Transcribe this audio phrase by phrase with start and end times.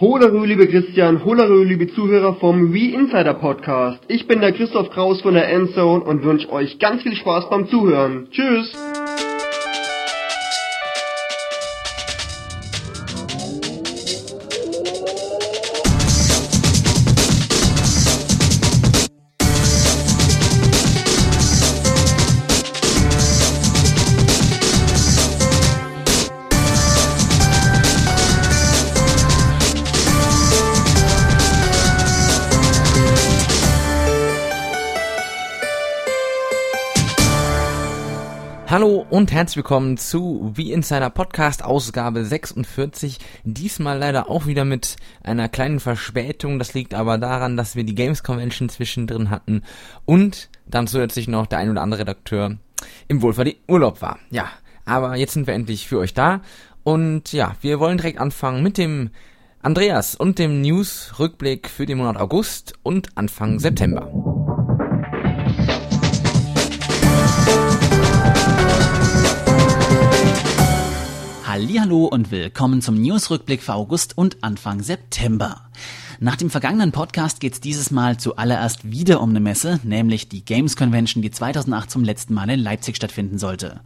[0.00, 3.98] Holarö, liebe Christian, Holarö, liebe Zuhörer vom Wii Insider Podcast.
[4.06, 7.66] Ich bin der Christoph Kraus von der Endzone und wünsche euch ganz viel Spaß beim
[7.66, 8.28] Zuhören.
[8.30, 8.76] Tschüss!
[39.18, 43.18] Und herzlich willkommen zu The Insider Podcast Ausgabe 46.
[43.42, 44.94] Diesmal leider auch wieder mit
[45.24, 46.60] einer kleinen Verspätung.
[46.60, 49.64] Das liegt aber daran, dass wir die Games Convention zwischendrin hatten
[50.04, 52.58] und dann zusätzlich noch der ein oder andere Redakteur
[53.08, 54.20] im wohlverdienten Urlaub war.
[54.30, 54.50] Ja,
[54.84, 56.40] aber jetzt sind wir endlich für euch da
[56.84, 59.10] und ja, wir wollen direkt anfangen mit dem
[59.60, 64.27] Andreas und dem News-Rückblick für den Monat August und Anfang September.
[71.60, 75.68] Hallo und willkommen zum Newsrückblick für August und Anfang September.
[76.20, 80.44] Nach dem vergangenen Podcast geht es dieses Mal zuallererst wieder um eine Messe, nämlich die
[80.44, 83.80] Games Convention, die 2008 zum letzten Mal in Leipzig stattfinden sollte.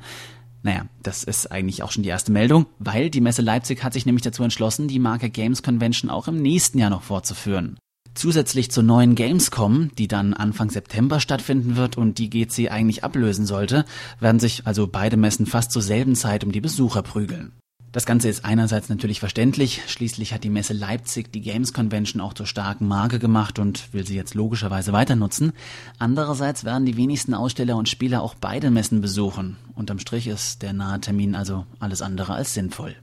[0.62, 4.05] Naja, das ist eigentlich auch schon die erste Meldung, weil die Messe Leipzig hat sich
[4.05, 7.79] nämlich dazu entschlossen, die Marke Games Convention auch im nächsten Jahr noch fortzuführen.
[8.12, 13.47] Zusätzlich zur neuen Gamescom, die dann Anfang September stattfinden wird und die GC eigentlich ablösen
[13.47, 13.86] sollte,
[14.20, 17.53] werden sich also beide Messen fast zur selben Zeit um die Besucher prügeln.
[17.93, 22.33] Das Ganze ist einerseits natürlich verständlich, schließlich hat die Messe Leipzig die Games Convention auch
[22.33, 25.53] zur starken Marke gemacht und will sie jetzt logischerweise weiter nutzen.
[25.98, 29.59] Andererseits werden die wenigsten Aussteller und Spieler auch beide Messen besuchen.
[29.75, 32.97] Unterm Strich ist der nahe Termin also alles andere als sinnvoll.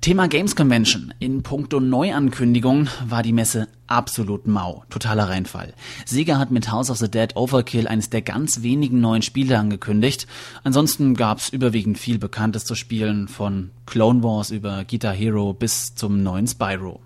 [0.00, 1.12] Thema Games Convention.
[1.18, 4.84] In puncto Neuankündigung war die Messe absolut mau.
[4.90, 5.74] Totaler Reinfall.
[6.04, 10.28] Sega hat mit House of the Dead Overkill eines der ganz wenigen neuen Spiele angekündigt.
[10.62, 16.22] Ansonsten gab's überwiegend viel Bekanntes zu spielen, von Clone Wars über Guitar Hero bis zum
[16.22, 17.00] neuen Spyro.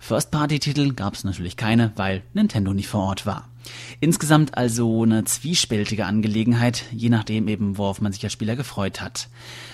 [0.00, 3.48] First-Party-Titel gab's natürlich keine, weil Nintendo nicht vor Ort war.
[4.00, 9.28] Insgesamt also eine zwiespältige Angelegenheit, je nachdem eben, worauf man sich als Spieler gefreut hat.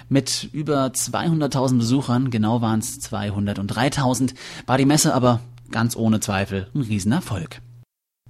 [0.09, 4.35] Mit über 200.000 Besuchern, genau waren es 203.000,
[4.67, 5.41] war die Messe aber
[5.71, 7.61] ganz ohne Zweifel ein Riesenerfolg.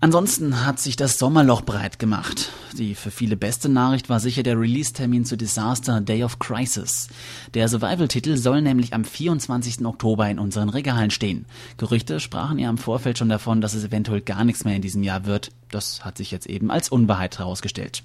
[0.03, 2.49] Ansonsten hat sich das Sommerloch breit gemacht.
[2.73, 7.09] Die für viele beste Nachricht war sicher der Release-Termin zu Disaster Day of Crisis.
[7.53, 9.85] Der Survival-Titel soll nämlich am 24.
[9.85, 11.45] Oktober in unseren Regalen stehen.
[11.77, 15.03] Gerüchte sprachen ja im Vorfeld schon davon, dass es eventuell gar nichts mehr in diesem
[15.03, 15.51] Jahr wird.
[15.71, 18.03] Das hat sich jetzt eben als Unwahrheit herausgestellt.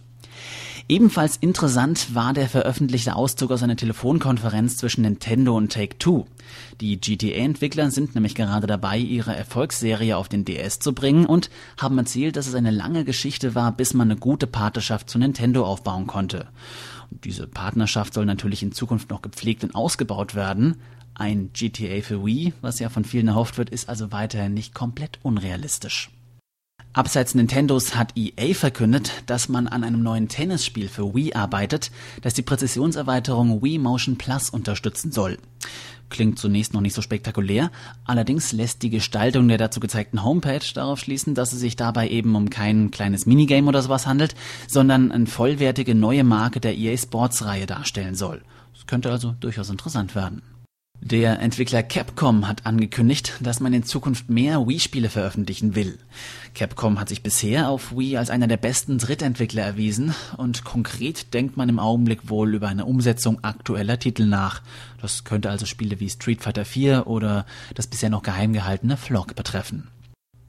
[0.88, 6.28] Ebenfalls interessant war der veröffentlichte Auszug aus einer Telefonkonferenz zwischen Nintendo und Take-Two.
[6.80, 11.98] Die GTA-Entwickler sind nämlich gerade dabei, ihre Erfolgsserie auf den DS zu bringen und haben
[11.98, 16.06] erzählt, dass es eine lange Geschichte war, bis man eine gute Partnerschaft zu Nintendo aufbauen
[16.06, 16.48] konnte.
[17.10, 20.76] Und diese Partnerschaft soll natürlich in Zukunft noch gepflegt und ausgebaut werden.
[21.16, 25.18] Ein GTA für Wii, was ja von vielen erhofft wird, ist also weiterhin nicht komplett
[25.24, 26.12] unrealistisch.
[26.96, 31.92] Abseits Nintendos hat EA verkündet, dass man an einem neuen Tennisspiel für Wii arbeitet,
[32.22, 35.38] das die Präzisionserweiterung Wii Motion Plus unterstützen soll.
[36.10, 37.70] Klingt zunächst noch nicht so spektakulär,
[38.06, 42.34] allerdings lässt die Gestaltung der dazu gezeigten Homepage darauf schließen, dass es sich dabei eben
[42.34, 44.34] um kein kleines Minigame oder sowas handelt,
[44.66, 48.42] sondern eine vollwertige neue Marke der EA Sports Reihe darstellen soll.
[48.74, 50.44] Es könnte also durchaus interessant werden.
[51.02, 56.00] Der Entwickler Capcom hat angekündigt, dass man in Zukunft mehr Wii-Spiele veröffentlichen will.
[56.56, 61.58] Capcom hat sich bisher auf Wii als einer der besten Drittentwickler erwiesen und konkret denkt
[61.58, 64.62] man im Augenblick wohl über eine Umsetzung aktueller Titel nach.
[65.02, 67.46] Das könnte also Spiele wie Street Fighter 4 oder
[67.76, 69.90] das bisher noch geheim gehaltene Flock betreffen.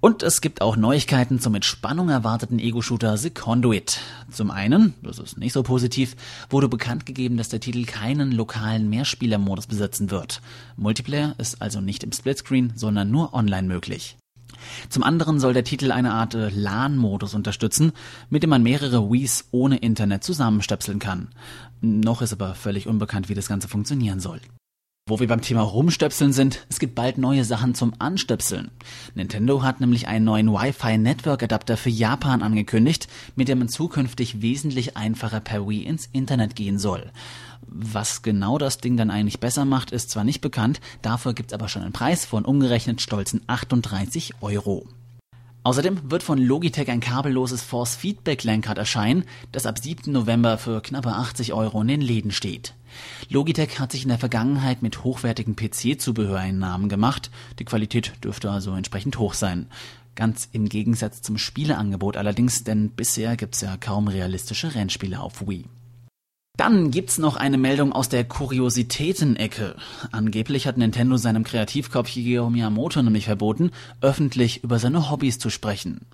[0.06, 3.98] Und es gibt auch Neuigkeiten zum mit Spannung erwarteten Ego-Shooter The Conduit.
[4.30, 6.14] Zum einen, das ist nicht so positiv,
[6.48, 10.42] wurde bekannt gegeben, dass der Titel keinen lokalen Mehrspielermodus besitzen wird.
[10.76, 14.16] Multiplayer ist also nicht im Splitscreen, sondern nur online möglich.
[14.90, 17.90] Zum anderen soll der Titel eine Art äh, LAN-Modus unterstützen,
[18.30, 21.30] mit dem man mehrere Wiis ohne Internet zusammenstöpseln kann.
[21.80, 24.40] Noch ist aber völlig unbekannt, wie das Ganze funktionieren soll.
[25.08, 28.72] Wo wir beim Thema Rumstöpseln sind, es gibt bald neue Sachen zum Anstöpseln.
[29.14, 33.06] Nintendo hat nämlich einen neuen Wi-Fi Network Adapter für Japan angekündigt,
[33.36, 37.12] mit dem man zukünftig wesentlich einfacher per Wii ins Internet gehen soll.
[37.68, 41.68] Was genau das Ding dann eigentlich besser macht, ist zwar nicht bekannt, dafür gibt's aber
[41.68, 44.88] schon einen Preis von umgerechnet stolzen 38 Euro.
[45.62, 50.10] Außerdem wird von Logitech ein kabelloses Force Feedback Lenkrad erscheinen, das ab 7.
[50.10, 52.74] November für knappe 80 Euro in den Läden steht.
[53.28, 57.30] Logitech hat sich in der Vergangenheit mit hochwertigen PC-Zubehör einen Namen gemacht.
[57.58, 59.66] Die Qualität dürfte also entsprechend hoch sein.
[60.14, 65.66] Ganz im Gegensatz zum Spieleangebot allerdings, denn bisher gibt's ja kaum realistische Rennspiele auf Wii.
[66.56, 69.76] Dann gibt's noch eine Meldung aus der Kuriositäten-Ecke.
[70.10, 76.06] Angeblich hat Nintendo seinem Kreativkopf Shigeru Miyamoto nämlich verboten, öffentlich über seine Hobbys zu sprechen.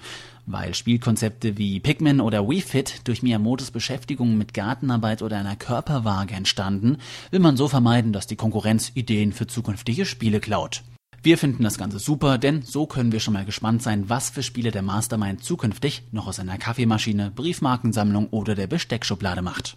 [0.47, 6.35] Weil Spielkonzepte wie Pikmin oder Wii Fit durch Miyamotos Beschäftigung mit Gartenarbeit oder einer Körperwaage
[6.35, 6.99] entstanden,
[7.31, 10.83] will man so vermeiden, dass die Konkurrenz Ideen für zukünftige Spiele klaut.
[11.23, 14.43] Wir finden das Ganze super, denn so können wir schon mal gespannt sein, was für
[14.43, 19.77] Spiele der Mastermind zukünftig noch aus einer Kaffeemaschine, Briefmarkensammlung oder der Besteckschublade macht.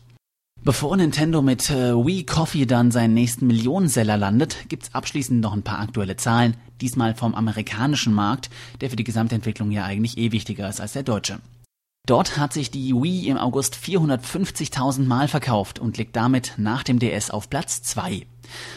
[0.65, 5.62] Bevor Nintendo mit äh, Wii Coffee dann seinen nächsten Millionenseller landet, gibt's abschließend noch ein
[5.62, 8.50] paar aktuelle Zahlen, diesmal vom amerikanischen Markt,
[8.81, 11.38] der für die Gesamtentwicklung ja eigentlich eh wichtiger ist als der deutsche.
[12.07, 16.97] Dort hat sich die Wii im August 450.000 Mal verkauft und liegt damit nach dem
[16.97, 18.25] DS auf Platz 2.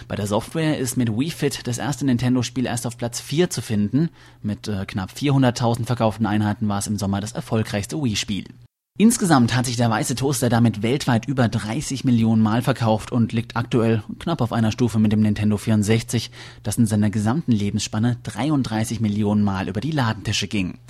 [0.09, 3.63] Bei der Software ist mit Wii Fit das erste Nintendo-Spiel erst auf Platz 4 zu
[3.63, 4.11] finden.
[4.43, 8.45] Mit äh, knapp 400.000 verkauften Einheiten war es im Sommer das erfolgreichste Wii-Spiel.
[9.01, 13.57] Insgesamt hat sich der weiße Toaster damit weltweit über 30 Millionen Mal verkauft und liegt
[13.57, 16.33] aktuell knapp auf einer Stufe mit dem Nintendo 64,
[16.65, 20.81] das in seiner gesamten Lebensspanne 33 Millionen Mal über die Ladentische ging.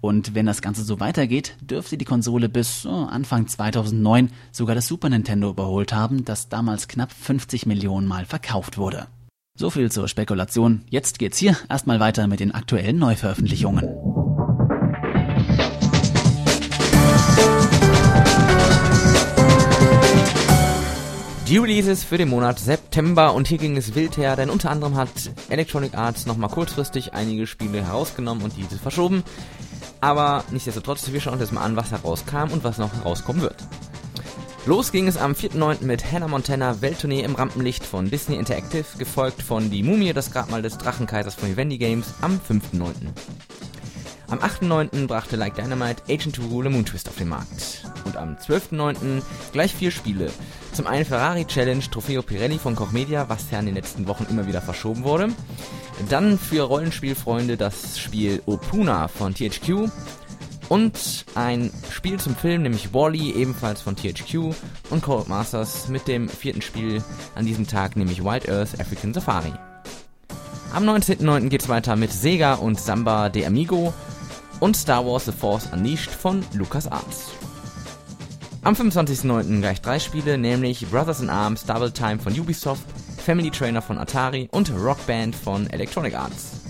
[0.00, 4.88] Und wenn das Ganze so weitergeht, dürfte die Konsole bis oh, Anfang 2009 sogar das
[4.88, 9.06] Super Nintendo überholt haben, das damals knapp 50 Millionen Mal verkauft wurde.
[9.56, 10.82] So viel zur Spekulation.
[10.90, 14.11] Jetzt geht's hier erstmal weiter mit den aktuellen Neuveröffentlichungen.
[21.52, 24.96] Die Releases für den Monat September und hier ging es wild her, denn unter anderem
[24.96, 25.10] hat
[25.50, 29.22] Electronic Arts nochmal kurzfristig einige Spiele herausgenommen und diese verschoben.
[30.00, 33.56] Aber nichtsdestotrotz, wir schauen uns jetzt mal an, was herauskam und was noch herauskommen wird.
[34.64, 35.84] Los ging es am 4.9.
[35.84, 40.62] mit Hannah Montana Welttournee im Rampenlicht von Disney Interactive, gefolgt von Die Mumie, das Grabmal
[40.62, 42.94] des Drachenkaisers von Vivendi Games am 5.9.
[44.32, 45.08] Am 8.9.
[45.08, 47.84] brachte Like Dynamite Agent 2 Le Moon Twist auf den Markt.
[48.06, 49.20] Und am 12.9.
[49.52, 50.30] gleich vier Spiele.
[50.72, 54.24] Zum einen Ferrari Challenge Trofeo Pirelli von Koch Media, was ja in den letzten Wochen
[54.30, 55.28] immer wieder verschoben wurde.
[56.08, 59.90] Dann für Rollenspielfreunde das Spiel Opuna von THQ.
[60.70, 64.54] Und ein Spiel zum Film, nämlich Wally, ebenfalls von THQ.
[64.88, 67.04] Und Cold Masters mit dem vierten Spiel
[67.34, 69.52] an diesem Tag, nämlich Wild Earth African Safari.
[70.72, 71.50] Am 19.09.
[71.50, 73.92] geht's weiter mit Sega und Samba de Amigo
[74.60, 77.32] und Star Wars The Force Unleashed von LucasArts.
[78.64, 79.60] Am 25.09.
[79.60, 82.84] gleich drei Spiele, nämlich Brothers in Arms Double Time von Ubisoft,
[83.18, 86.60] Family Trainer von Atari und Rock Band von Electronic Arts.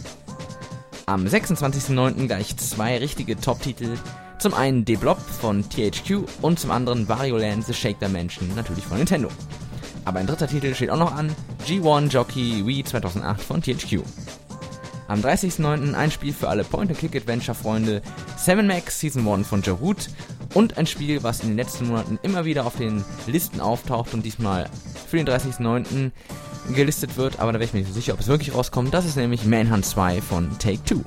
[1.07, 2.29] Am 26.09.
[2.29, 3.99] gleich zwei richtige Top-Titel,
[4.39, 8.99] zum einen D-Blob von THQ und zum anderen Wario Land The Shake Dimension, natürlich von
[8.99, 9.29] Nintendo.
[10.05, 11.35] Aber ein dritter Titel steht auch noch an,
[11.67, 14.03] G1 Jockey Wii 2008 von THQ.
[15.09, 15.95] Am 30.09.
[15.95, 18.03] ein Spiel für alle Point-and-Click-Adventure-Freunde,
[18.37, 20.09] Seven Max Season 1 von Jahoot
[20.55, 24.25] und ein Spiel, was in den letzten Monaten immer wieder auf den Listen auftaucht und
[24.25, 24.69] diesmal
[25.09, 26.11] für den 30.09.
[26.75, 28.95] gelistet wird, aber da wäre ich mir nicht so sicher, ob es wirklich rauskommt.
[28.95, 31.03] Das ist nämlich Manhunt 2 von Take-Two.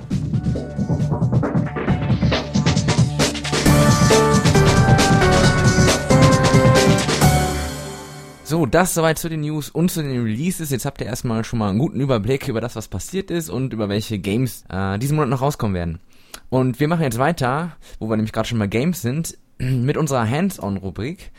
[8.65, 10.71] So, das soweit zu den News und zu den Releases.
[10.71, 13.73] Jetzt habt ihr erstmal schon mal einen guten Überblick über das, was passiert ist und
[13.73, 15.99] über welche Games äh, diesen Monat noch rauskommen werden.
[16.49, 20.27] Und wir machen jetzt weiter, wo wir nämlich gerade schon mal Games sind, mit unserer
[20.27, 21.31] Hands-on-Rubrik.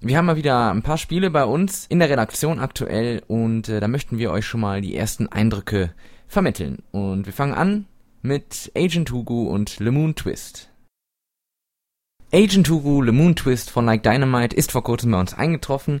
[0.00, 3.78] Wir haben mal wieder ein paar Spiele bei uns in der Redaktion aktuell und äh,
[3.78, 5.94] da möchten wir euch schon mal die ersten Eindrücke
[6.26, 6.82] vermitteln.
[6.90, 7.86] Und wir fangen an
[8.22, 10.68] mit Agent Hugo und Le Moon Twist.
[12.32, 16.00] Agent Hugo, Le Moon Twist von Like Dynamite ist vor kurzem bei uns eingetroffen.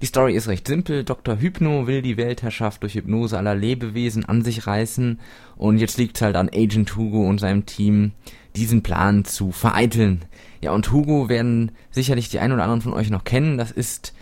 [0.00, 1.04] Die Story ist recht simpel.
[1.04, 1.40] Dr.
[1.40, 5.20] Hypno will die Weltherrschaft durch Hypnose aller Lebewesen an sich reißen
[5.56, 8.12] und jetzt liegt es halt an Agent Hugo und seinem Team,
[8.56, 10.24] diesen Plan zu vereiteln.
[10.60, 13.58] Ja, und Hugo werden sicherlich die einen oder anderen von euch noch kennen.
[13.58, 14.14] Das ist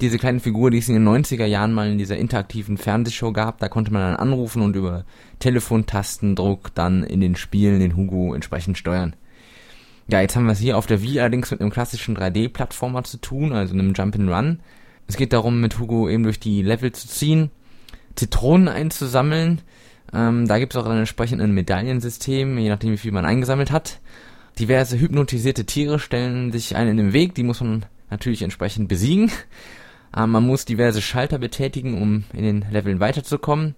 [0.00, 3.58] diese kleine Figur, die es in den 90er Jahren mal in dieser interaktiven Fernsehshow gab.
[3.58, 5.04] Da konnte man dann anrufen und über
[5.40, 9.14] Telefontastendruck dann in den Spielen den Hugo entsprechend steuern.
[10.08, 13.18] Ja, jetzt haben wir es hier auf der Wii allerdings mit einem klassischen 3D-Plattformer zu
[13.18, 14.58] tun, also einem Jump'n'Run.
[15.10, 17.50] Es geht darum, mit Hugo eben durch die Level zu ziehen,
[18.14, 19.60] Zitronen einzusammeln.
[20.14, 23.98] Ähm, da gibt es auch ein entsprechendes Medaillensystem, je nachdem wie viel man eingesammelt hat.
[24.60, 29.32] Diverse hypnotisierte Tiere stellen sich einen in den Weg, die muss man natürlich entsprechend besiegen.
[30.16, 33.74] Ähm, man muss diverse Schalter betätigen, um in den Leveln weiterzukommen.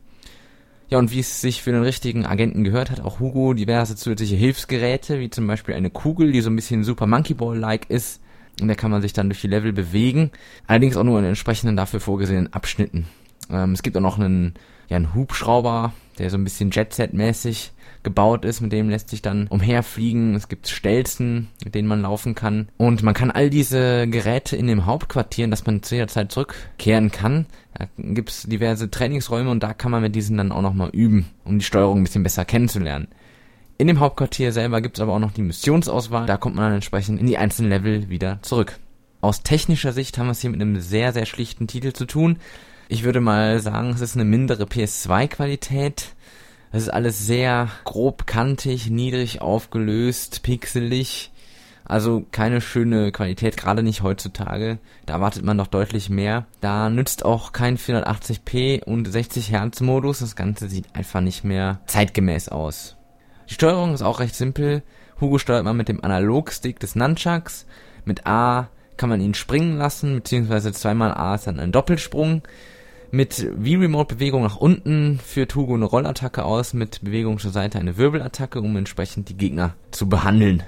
[0.91, 4.37] Ja, und wie es sich für den richtigen Agenten gehört, hat auch Hugo diverse zusätzliche
[4.37, 8.22] Hilfsgeräte, wie zum Beispiel eine Kugel, die so ein bisschen Super Monkey Ball-like ist.
[8.61, 10.31] Und da kann man sich dann durch die Level bewegen.
[10.67, 13.07] Allerdings auch nur in entsprechenden dafür vorgesehenen Abschnitten.
[13.51, 14.55] Ähm, es gibt auch noch einen,
[14.89, 19.47] ja, einen Hubschrauber, der so ein bisschen Jet-Set-mäßig gebaut ist, mit dem lässt sich dann
[19.47, 20.35] umherfliegen.
[20.35, 22.69] Es gibt Stelzen, mit denen man laufen kann.
[22.77, 27.11] Und man kann all diese Geräte in dem Hauptquartier, dass man zu jeder Zeit zurückkehren
[27.11, 27.47] kann.
[27.75, 31.59] Da gibt's diverse Trainingsräume und da kann man mit diesen dann auch nochmal üben, um
[31.59, 33.09] die Steuerung ein bisschen besser kennenzulernen.
[33.83, 36.25] In dem Hauptquartier selber gibt's aber auch noch die Missionsauswahl.
[36.25, 38.79] Da kommt man dann entsprechend in die einzelnen Level wieder zurück.
[39.21, 42.39] Aus technischer Sicht haben wir es hier mit einem sehr, sehr schlichten Titel zu tun.
[42.89, 46.15] Ich würde mal sagen, es ist eine mindere PS2-Qualität.
[46.71, 51.33] Es ist alles sehr grob kantig, niedrig aufgelöst, pixelig.
[51.85, 54.79] Also keine schöne Qualität, gerade nicht heutzutage.
[55.07, 56.47] Da erwartet man doch deutlich mehr.
[56.61, 60.21] Da nützt auch kein 480p und 60 Hertz Modus.
[60.21, 62.97] Das Ganze sieht einfach nicht mehr zeitgemäß aus.
[63.49, 64.83] Die Steuerung ist auch recht simpel.
[65.21, 67.67] Hugo steuert man mit dem Analogstick des Nunchucks.
[68.05, 72.43] Mit A kann man ihn springen lassen, beziehungsweise zweimal A ist dann ein Doppelsprung.
[73.11, 78.61] Mit V-Remote-Bewegung nach unten führt Hugo eine Rollattacke aus, mit Bewegung zur Seite eine Wirbelattacke,
[78.61, 80.63] um entsprechend die Gegner zu behandeln.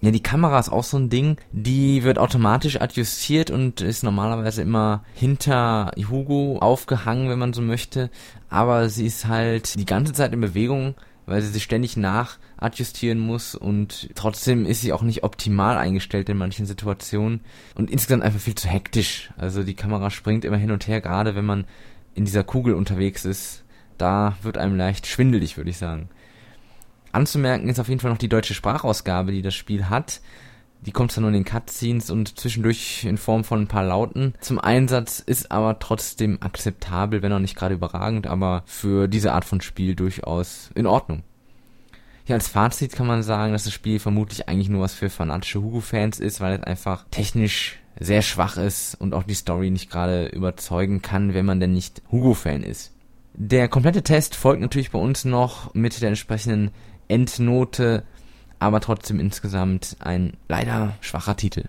[0.00, 4.62] Ja, die Kamera ist auch so ein Ding, die wird automatisch adjustiert und ist normalerweise
[4.62, 8.10] immer hinter Hugo aufgehangen, wenn man so möchte,
[8.50, 10.94] aber sie ist halt die ganze Zeit in Bewegung,
[11.26, 16.36] weil sie sich ständig nachadjustieren muss und trotzdem ist sie auch nicht optimal eingestellt in
[16.36, 17.40] manchen Situationen
[17.74, 19.30] und insgesamt einfach viel zu hektisch.
[19.36, 21.64] Also die Kamera springt immer hin und her, gerade wenn man
[22.14, 23.64] in dieser Kugel unterwegs ist.
[23.98, 26.08] Da wird einem leicht schwindelig, würde ich sagen.
[27.12, 30.20] Anzumerken ist auf jeden Fall noch die deutsche Sprachausgabe, die das Spiel hat.
[30.86, 34.34] Die kommt zwar nur in den Cutscenes und zwischendurch in Form von ein paar Lauten
[34.40, 39.46] zum Einsatz, ist aber trotzdem akzeptabel, wenn auch nicht gerade überragend, aber für diese Art
[39.46, 41.22] von Spiel durchaus in Ordnung.
[42.26, 45.62] Ja, als Fazit kann man sagen, dass das Spiel vermutlich eigentlich nur was für fanatische
[45.62, 50.26] Hugo-Fans ist, weil es einfach technisch sehr schwach ist und auch die Story nicht gerade
[50.26, 52.92] überzeugen kann, wenn man denn nicht Hugo-Fan ist.
[53.34, 56.70] Der komplette Test folgt natürlich bei uns noch mit der entsprechenden
[57.08, 58.04] Endnote
[58.64, 61.68] aber trotzdem insgesamt ein leider schwacher Titel.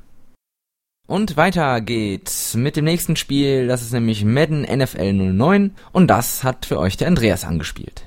[1.08, 6.44] Und weiter geht's mit dem nächsten Spiel, das ist nämlich Madden NFL 09 und das
[6.44, 8.06] hat für euch der Andreas angespielt.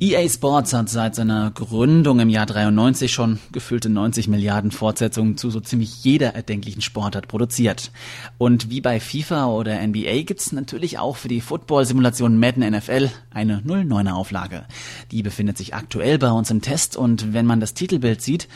[0.00, 5.50] EA Sports hat seit seiner Gründung im Jahr 93 schon gefüllte 90 Milliarden Fortsetzungen zu
[5.50, 7.90] so ziemlich jeder erdenklichen Sportart produziert.
[8.38, 13.60] Und wie bei FIFA oder NBA gibt's natürlich auch für die Football-Simulation Madden NFL eine
[13.62, 14.66] 09er Auflage.
[15.10, 18.46] Die befindet sich aktuell bei uns im Test und wenn man das Titelbild sieht,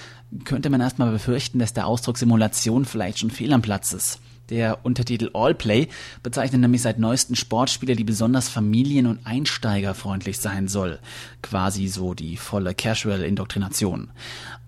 [0.44, 4.20] könnte man erstmal befürchten, dass der Ausdruck Simulation vielleicht schon fehl am Platz ist.
[4.52, 5.88] Der Untertitel Allplay
[6.22, 10.98] bezeichnet nämlich seit neuesten Sportspiele, die besonders familien- und einsteigerfreundlich sein soll.
[11.40, 14.10] Quasi so die volle Casual-Indoktrination.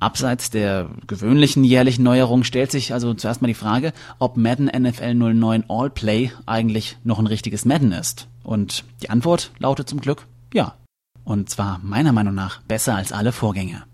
[0.01, 5.13] Abseits der gewöhnlichen jährlichen Neuerung stellt sich also zuerst mal die Frage, ob Madden NFL
[5.13, 8.27] 09 Allplay eigentlich noch ein richtiges Madden ist.
[8.43, 10.77] Und die Antwort lautet zum Glück ja.
[11.25, 13.85] Und zwar meiner Meinung nach besser als alle Vorgänge.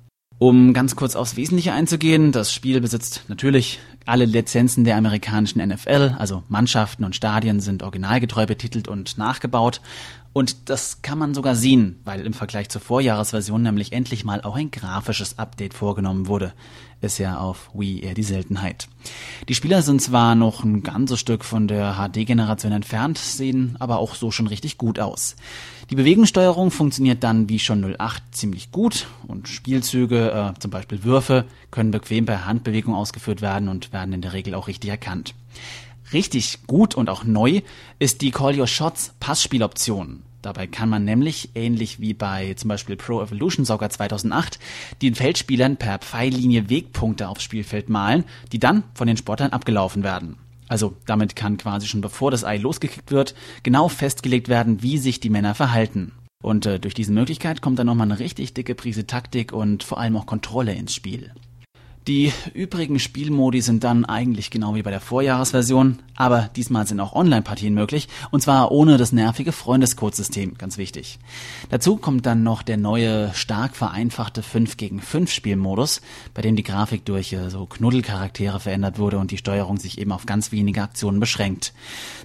[0.40, 6.16] Um ganz kurz aufs Wesentliche einzugehen, das Spiel besitzt natürlich alle Lizenzen der amerikanischen NFL,
[6.18, 9.82] also Mannschaften und Stadien sind originalgetreu betitelt und nachgebaut.
[10.32, 14.56] Und das kann man sogar sehen, weil im Vergleich zur Vorjahresversion nämlich endlich mal auch
[14.56, 16.54] ein grafisches Update vorgenommen wurde.
[17.02, 18.86] Ist ja auf Wii eher die Seltenheit.
[19.48, 24.14] Die Spieler sind zwar noch ein ganzes Stück von der HD-Generation entfernt, sehen aber auch
[24.14, 25.36] so schon richtig gut aus.
[25.88, 31.46] Die Bewegungssteuerung funktioniert dann wie schon 08 ziemlich gut und Spielzüge, äh, zum Beispiel Würfe,
[31.70, 35.34] können bequem per Handbewegung ausgeführt werden und werden in der Regel auch richtig erkannt.
[36.12, 37.62] Richtig gut und auch neu
[37.98, 40.22] ist die Call Your Shots Passspieloption.
[40.42, 44.58] Dabei kann man nämlich, ähnlich wie bei zum Beispiel Pro Evolution Soccer 2008,
[45.02, 50.36] den Feldspielern per Pfeillinie Wegpunkte aufs Spielfeld malen, die dann von den Sportlern abgelaufen werden.
[50.68, 55.18] Also damit kann quasi schon bevor das Ei losgekickt wird, genau festgelegt werden, wie sich
[55.18, 56.12] die Männer verhalten.
[56.42, 59.98] Und äh, durch diese Möglichkeit kommt dann nochmal eine richtig dicke Prise Taktik und vor
[59.98, 61.32] allem auch Kontrolle ins Spiel.
[62.08, 67.12] Die übrigen Spielmodi sind dann eigentlich genau wie bei der Vorjahresversion, aber diesmal sind auch
[67.12, 71.18] Online-Partien möglich, und zwar ohne das nervige Freundescode-System, ganz wichtig.
[71.68, 76.00] Dazu kommt dann noch der neue, stark vereinfachte 5 gegen 5 Spielmodus,
[76.32, 80.12] bei dem die Grafik durch äh, so Knuddelcharaktere verändert wurde und die Steuerung sich eben
[80.12, 81.74] auf ganz wenige Aktionen beschränkt.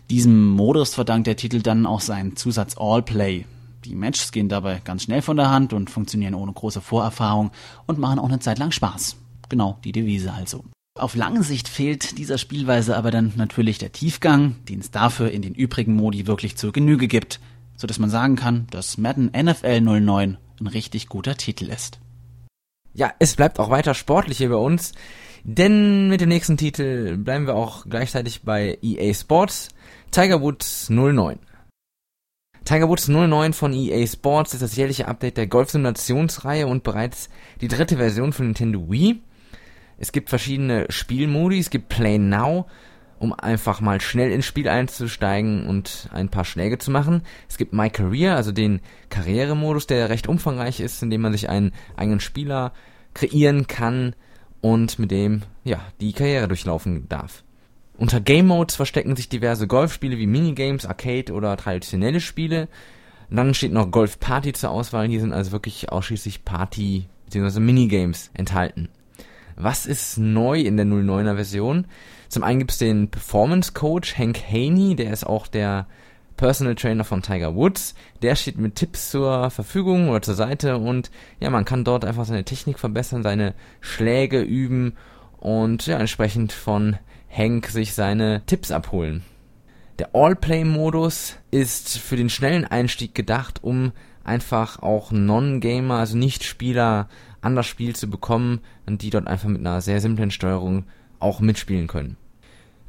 [0.09, 3.45] Diesem Modus verdankt der Titel dann auch seinen Zusatz All-Play,
[3.83, 7.51] die Matches gehen dabei ganz schnell von der Hand und funktionieren ohne große Vorerfahrung
[7.85, 9.17] und machen auch eine Zeit lang Spaß.
[9.49, 10.63] Genau, die Devise also.
[10.97, 15.41] Auf lange Sicht fehlt dieser Spielweise aber dann natürlich der Tiefgang, den es dafür in
[15.41, 17.39] den übrigen Modi wirklich zur Genüge gibt.
[17.75, 21.99] so dass man sagen kann, dass Madden NFL 09 ein richtig guter Titel ist.
[22.93, 24.93] Ja, es bleibt auch weiter sportlich hier bei uns,
[25.43, 29.67] denn mit dem nächsten Titel bleiben wir auch gleichzeitig bei EA Sports,
[30.11, 31.39] Tiger Woods 09.
[32.63, 37.67] Tiger Woods 09 von EA Sports ist das jährliche Update der Golf-Simulationsreihe und bereits die
[37.67, 39.21] dritte Version von Nintendo Wii.
[39.97, 42.67] Es gibt verschiedene Spielmodi, es gibt Play Now,
[43.19, 47.21] um einfach mal schnell ins Spiel einzusteigen und ein paar Schläge zu machen.
[47.47, 51.49] Es gibt My Career, also den Karrieremodus, der recht umfangreich ist, in dem man sich
[51.49, 52.73] einen eigenen Spieler
[53.13, 54.15] kreieren kann
[54.61, 57.43] und mit dem ja die Karriere durchlaufen darf.
[57.97, 62.67] Unter Game Modes verstecken sich diverse Golfspiele wie Minigames, Arcade oder traditionelle Spiele.
[63.29, 65.07] dann steht noch Golf Party zur Auswahl.
[65.07, 67.59] Hier sind also wirklich ausschließlich Party bzw.
[67.61, 68.89] Minigames enthalten.
[69.55, 71.87] Was ist neu in der 09er Version?
[72.27, 75.87] Zum einen gibt es den Performance Coach Hank Haney, der ist auch der
[76.35, 77.95] Personal Trainer von Tiger Woods.
[78.21, 81.09] Der steht mit Tipps zur Verfügung oder zur Seite und
[81.39, 84.93] ja, man kann dort einfach seine Technik verbessern, seine Schläge üben
[85.37, 86.97] und ja, entsprechend von
[87.29, 89.23] Hank sich seine Tipps abholen.
[89.99, 93.93] Der All-Play-Modus ist für den schnellen Einstieg gedacht, um
[94.25, 97.07] einfach auch Non-Gamer, also Nicht-Spieler
[97.45, 100.85] an das Spiel zu bekommen und die dort einfach mit einer sehr simplen Steuerung
[101.19, 102.17] auch mitspielen können.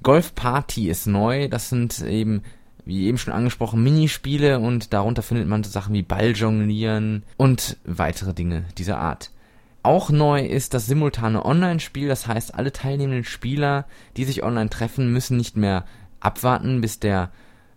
[0.02, 2.42] Golf Party ist neu, das sind eben
[2.86, 8.32] wie eben schon angesprochen, Minispiele und darunter findet man so Sachen wie Balljonglieren und weitere
[8.32, 9.32] Dinge dieser Art.
[9.82, 13.86] Auch neu ist das simultane Online-Spiel, das heißt, alle teilnehmenden Spieler,
[14.16, 15.84] die sich online treffen, müssen nicht mehr
[16.20, 17.30] abwarten, bis der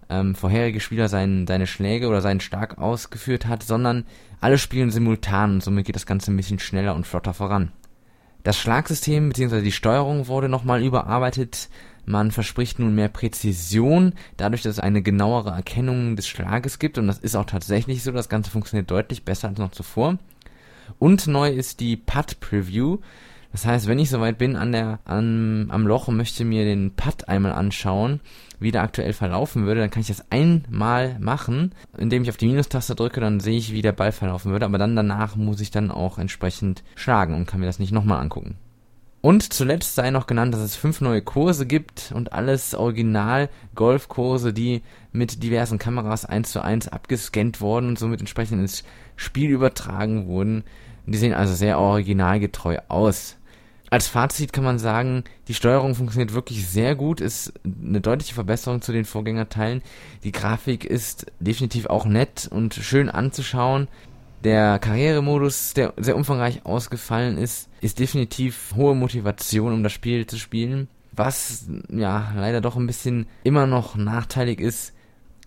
[0.09, 4.05] ähm, vorherige Spieler sein, seine Schläge oder seinen Stark ausgeführt hat, sondern
[4.41, 7.71] alle spielen simultan und somit geht das Ganze ein bisschen schneller und flotter voran.
[8.43, 9.61] Das Schlagsystem bzw.
[9.61, 11.69] die Steuerung wurde nochmal überarbeitet.
[12.05, 16.97] Man verspricht nun mehr Präzision, dadurch, dass es eine genauere Erkennung des Schlages gibt.
[16.97, 18.11] Und das ist auch tatsächlich so.
[18.11, 20.17] Das Ganze funktioniert deutlich besser als noch zuvor.
[20.97, 22.97] Und neu ist die Putt Preview.
[23.51, 26.91] Das heißt, wenn ich soweit bin an der, an, am Loch und möchte mir den
[26.91, 28.19] Putt einmal anschauen,
[28.59, 32.47] wie der aktuell verlaufen würde, dann kann ich das einmal machen, indem ich auf die
[32.47, 35.71] Minustaste drücke, dann sehe ich, wie der Ball verlaufen würde, aber dann danach muss ich
[35.71, 38.55] dann auch entsprechend schlagen und kann mir das nicht nochmal angucken.
[39.21, 44.53] Und zuletzt sei noch genannt, dass es fünf neue Kurse gibt und alles Original Golfkurse,
[44.53, 44.81] die
[45.11, 48.83] mit diversen Kameras eins zu eins abgescannt wurden und somit entsprechend ins
[49.17, 50.63] Spiel übertragen wurden.
[51.05, 53.35] Die sehen also sehr originalgetreu aus.
[53.89, 58.81] Als Fazit kann man sagen, die Steuerung funktioniert wirklich sehr gut, ist eine deutliche Verbesserung
[58.81, 59.81] zu den Vorgängerteilen.
[60.23, 63.87] Die Grafik ist definitiv auch nett und schön anzuschauen.
[64.43, 70.37] Der Karrieremodus, der sehr umfangreich ausgefallen ist, ist definitiv hohe Motivation, um das Spiel zu
[70.37, 70.87] spielen.
[71.11, 74.93] Was ja leider doch ein bisschen immer noch nachteilig ist,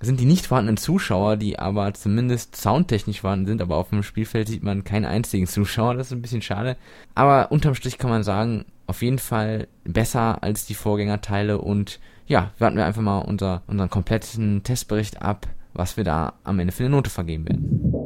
[0.03, 4.49] sind die nicht vorhandenen Zuschauer, die aber zumindest soundtechnisch vorhanden sind, aber auf dem Spielfeld
[4.49, 6.77] sieht man keinen einzigen Zuschauer, das ist ein bisschen schade.
[7.15, 12.51] Aber unterm Strich kann man sagen, auf jeden Fall besser als die Vorgängerteile und ja,
[12.59, 16.85] warten wir einfach mal unser, unseren kompletten Testbericht ab, was wir da am Ende für
[16.85, 18.03] eine Note vergeben werden.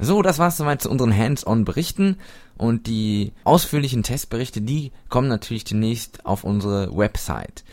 [0.00, 2.16] So, das war's soweit zu unseren Hands-on-Berichten
[2.58, 7.64] und die ausführlichen Testberichte, die kommen natürlich demnächst auf unsere Website.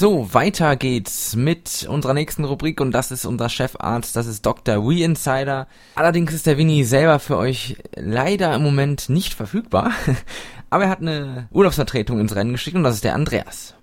[0.00, 4.76] So, weiter geht's mit unserer nächsten Rubrik und das ist unser Chefarzt, das ist Dr.
[4.86, 5.66] We Insider.
[5.96, 9.90] Allerdings ist der Winnie selber für euch leider im Moment nicht verfügbar,
[10.70, 13.74] aber er hat eine Urlaubsvertretung ins Rennen geschickt und das ist der Andreas.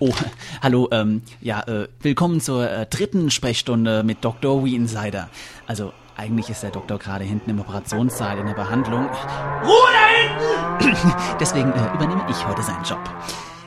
[0.00, 0.12] Oh,
[0.60, 4.64] hallo, ähm, ja, äh, willkommen zur äh, dritten Sprechstunde mit Dr.
[4.64, 5.28] We Insider.
[5.68, 9.06] Also, eigentlich ist der Doktor gerade hinten im Operationssaal in der Behandlung.
[9.06, 10.96] Ruhe da hinten!
[11.40, 13.08] Deswegen äh, übernehme ich heute seinen Job.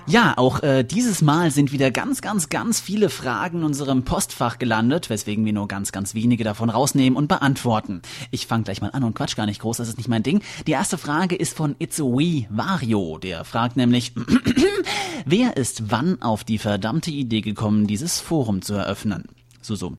[0.10, 4.58] Ja, auch äh, dieses Mal sind wieder ganz, ganz, ganz viele Fragen in unserem Postfach
[4.58, 8.02] gelandet, weswegen wir nur ganz, ganz wenige davon rausnehmen und beantworten.
[8.32, 10.42] Ich fange gleich mal an und quatsch gar nicht groß, das ist nicht mein Ding.
[10.66, 13.18] Die erste Frage ist von It's a Wee Vario.
[13.18, 14.14] Der fragt nämlich,
[15.26, 19.26] wer ist wann auf die verdammte Idee gekommen, dieses Forum zu eröffnen?
[19.62, 19.98] So, so.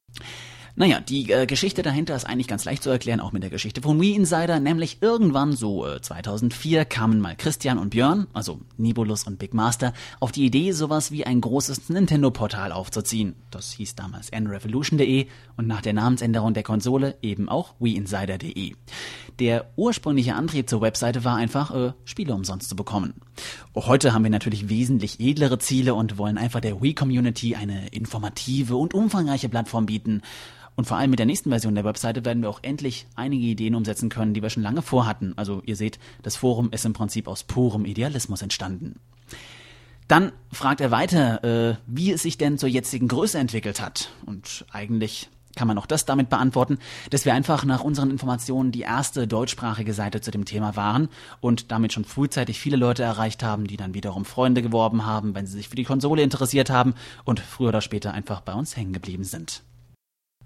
[0.79, 3.83] Naja, die äh, Geschichte dahinter ist eigentlich ganz leicht zu erklären, auch mit der Geschichte
[3.83, 9.25] von We Insider, nämlich irgendwann so äh, 2004 kamen mal Christian und Björn, also Nibulus
[9.25, 13.35] und Big Master, auf die Idee, sowas wie ein großes Nintendo-Portal aufzuziehen.
[13.51, 18.77] Das hieß damals nrevolution.de und nach der Namensänderung der Konsole eben auch WeInsider.de.
[19.41, 23.15] Der ursprüngliche Antrieb zur Webseite war einfach, äh, Spiele umsonst zu bekommen.
[23.75, 28.95] Heute haben wir natürlich wesentlich edlere Ziele und wollen einfach der Wii-Community eine informative und
[28.95, 30.23] umfangreiche Plattform bieten,
[30.79, 33.75] Und vor allem mit der nächsten Version der Webseite werden wir auch endlich einige Ideen
[33.75, 35.33] umsetzen können, die wir schon lange vorhatten.
[35.35, 39.01] Also ihr seht, das Forum ist im Prinzip aus purem Idealismus entstanden.
[40.07, 44.13] Dann fragt er weiter, äh, wie es sich denn zur jetzigen Größe entwickelt hat.
[44.25, 46.79] Und eigentlich kann man auch das damit beantworten,
[47.11, 51.09] dass wir einfach nach unseren Informationen die erste deutschsprachige Seite zu dem Thema waren
[51.41, 55.49] und damit schon frühzeitig viele Leute erreicht haben, die dann wiederum Freunde geworben haben, wenn
[55.49, 58.93] sie sich für die Konsole interessiert haben und früher oder später einfach bei uns hängen
[58.93, 59.65] geblieben sind.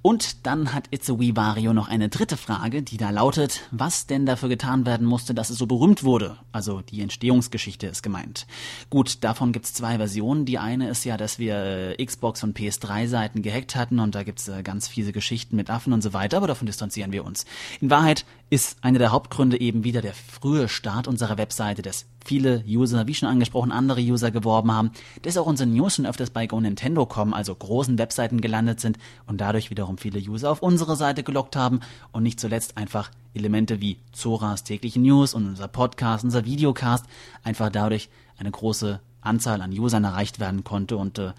[0.02, 4.48] Und dann hat Wee Wario noch eine dritte Frage, die da lautet, was denn dafür
[4.48, 6.36] getan werden musste, dass es so berühmt wurde.
[6.50, 8.48] Also die Entstehungsgeschichte ist gemeint.
[8.90, 10.44] Gut, davon gibt's zwei Versionen.
[10.44, 14.48] Die eine ist ja, dass wir äh, Xbox und PS3-Seiten gehackt hatten und da gibt's
[14.48, 17.46] äh, ganz fiese Geschichten mit Affen und so weiter, aber davon distanzieren wir uns.
[17.80, 22.62] In Wahrheit ist einer der Hauptgründe eben wieder der frühe Start unserer Webseite, dass viele
[22.68, 24.90] User, wie schon angesprochen, andere User geworben haben,
[25.22, 28.98] dass auch unsere News schon öfters bei Go Nintendo kommen, also großen Webseiten gelandet sind
[29.26, 31.80] und dadurch wiederum viele User auf unsere Seite gelockt haben
[32.12, 37.06] und nicht zuletzt einfach Elemente wie Zoras tägliche News und unser Podcast, unser Videocast
[37.44, 40.96] einfach dadurch eine große Anzahl an Usern erreicht werden konnte.
[40.96, 41.32] Und äh,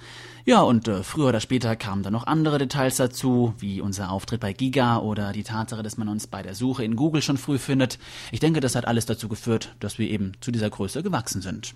[0.46, 4.42] ja, und äh, früher oder später kamen dann noch andere Details dazu, wie unser Auftritt
[4.42, 7.58] bei Giga oder die Tatsache, dass man uns bei der Suche in Google schon früh
[7.58, 8.00] findet.
[8.32, 11.76] Ich denke, das hat alles dazu geführt, dass wir eben zu dieser Größe gewachsen sind.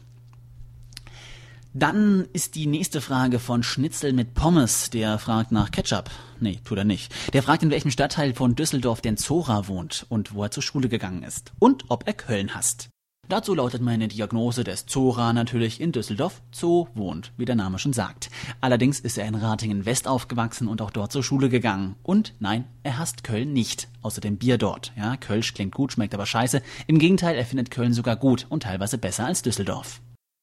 [1.73, 4.89] Dann ist die nächste Frage von Schnitzel mit Pommes.
[4.89, 6.09] Der fragt nach Ketchup.
[6.39, 7.13] Nee, tut er nicht.
[7.33, 10.89] Der fragt, in welchem Stadtteil von Düsseldorf denn Zora wohnt und wo er zur Schule
[10.89, 11.51] gegangen ist.
[11.59, 12.89] Und ob er Köln hasst.
[13.29, 17.91] Dazu lautet meine Diagnose des Zora natürlich in Düsseldorf Zoo wohnt, wie der Name schon
[17.91, 18.29] sagt.
[18.61, 21.95] Allerdings ist er in Ratingen West aufgewachsen und auch dort zur Schule gegangen.
[22.03, 24.93] Und nein, er hasst Köln nicht, außer dem Bier dort.
[24.95, 26.61] Ja, Kölsch klingt gut, schmeckt aber scheiße.
[26.87, 29.99] Im Gegenteil, er findet Köln sogar gut und teilweise besser als Düsseldorf.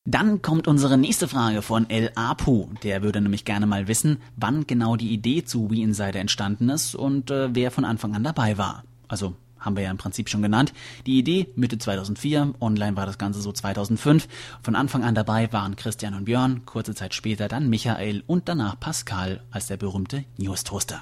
[0.07, 2.67] Dann kommt unsere nächste Frage von El Apu.
[2.83, 6.95] Der würde nämlich gerne mal wissen, wann genau die Idee zu We Insider entstanden ist
[6.95, 8.85] und äh, wer von Anfang an dabei war.
[9.09, 10.73] Also haben wir ja im Prinzip schon genannt.
[11.07, 14.29] Die Idee Mitte 2004, online war das Ganze so 2005.
[14.63, 18.79] Von Anfang an dabei waren Christian und Björn, kurze Zeit später dann Michael und danach
[18.79, 21.01] Pascal als der berühmte News Toaster.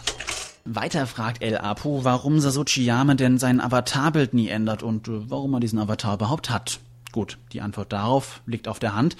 [0.65, 5.55] Weiter fragt El Apu, warum Sasuke Yame denn sein Avatarbild nie ändert und äh, warum
[5.55, 6.79] er diesen Avatar überhaupt hat.
[7.13, 9.17] Gut, die Antwort darauf liegt auf der Hand.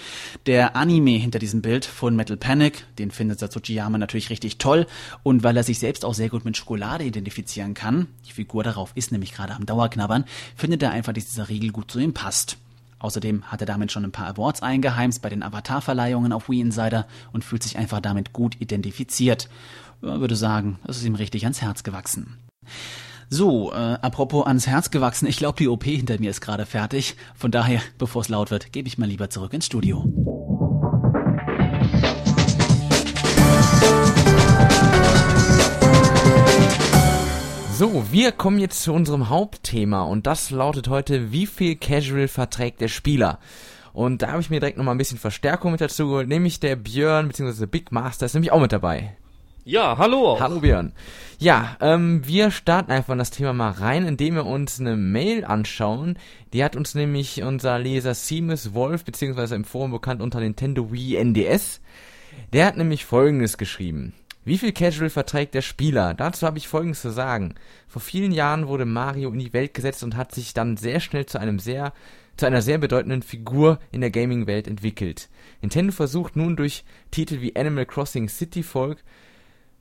[0.47, 4.87] Der Anime hinter diesem Bild, Full Metal Panic, den findet Satsujiyama natürlich richtig toll
[5.23, 8.93] und weil er sich selbst auch sehr gut mit Schokolade identifizieren kann, die Figur darauf
[8.95, 10.25] ist nämlich gerade am Dauerknabbern,
[10.57, 12.57] findet er einfach, dass dieser Riegel gut zu ihm passt.
[12.99, 17.07] Außerdem hat er damit schon ein paar Awards eingeheimst bei den Avatar-Verleihungen auf Wii Insider
[17.33, 19.51] und fühlt sich einfach damit gut identifiziert.
[20.01, 22.39] Ich würde sagen, das ist ihm richtig ans Herz gewachsen.
[23.35, 27.17] So, äh, apropos ans Herz gewachsen, ich glaube, die OP hinter mir ist gerade fertig.
[27.35, 30.05] Von daher, bevor es laut wird, gebe ich mal lieber zurück ins Studio.
[37.73, 42.83] So, wir kommen jetzt zu unserem Hauptthema und das lautet heute, wie viel Casual verträgt
[42.83, 43.39] der Spieler?
[43.95, 46.77] Und da habe ich mir direkt nochmal ein bisschen Verstärkung mit dazu geholt, nämlich der
[46.77, 47.65] Björn bzw.
[47.65, 49.17] Big Master ist nämlich auch mit dabei.
[49.65, 50.41] Ja, hallo.
[50.41, 50.93] Hallo Björn.
[51.39, 55.45] Ja, ähm, wir starten einfach in das Thema mal rein, indem wir uns eine Mail
[55.45, 56.19] anschauen.
[56.53, 61.15] Die hat uns nämlich unser Leser Seamus Wolf, beziehungsweise im Forum bekannt unter Nintendo Wii
[61.15, 61.81] NDS.
[62.53, 64.15] Der hat nämlich folgendes geschrieben.
[64.45, 66.15] Wie viel Casual verträgt der Spieler?
[66.15, 67.55] Dazu habe ich folgendes zu sagen.
[67.87, 71.27] Vor vielen Jahren wurde Mario in die Welt gesetzt und hat sich dann sehr schnell
[71.27, 71.93] zu einem sehr
[72.37, 75.29] zu einer sehr bedeutenden Figur in der Gaming-Welt entwickelt.
[75.61, 79.05] Nintendo versucht nun durch Titel wie Animal Crossing City Folk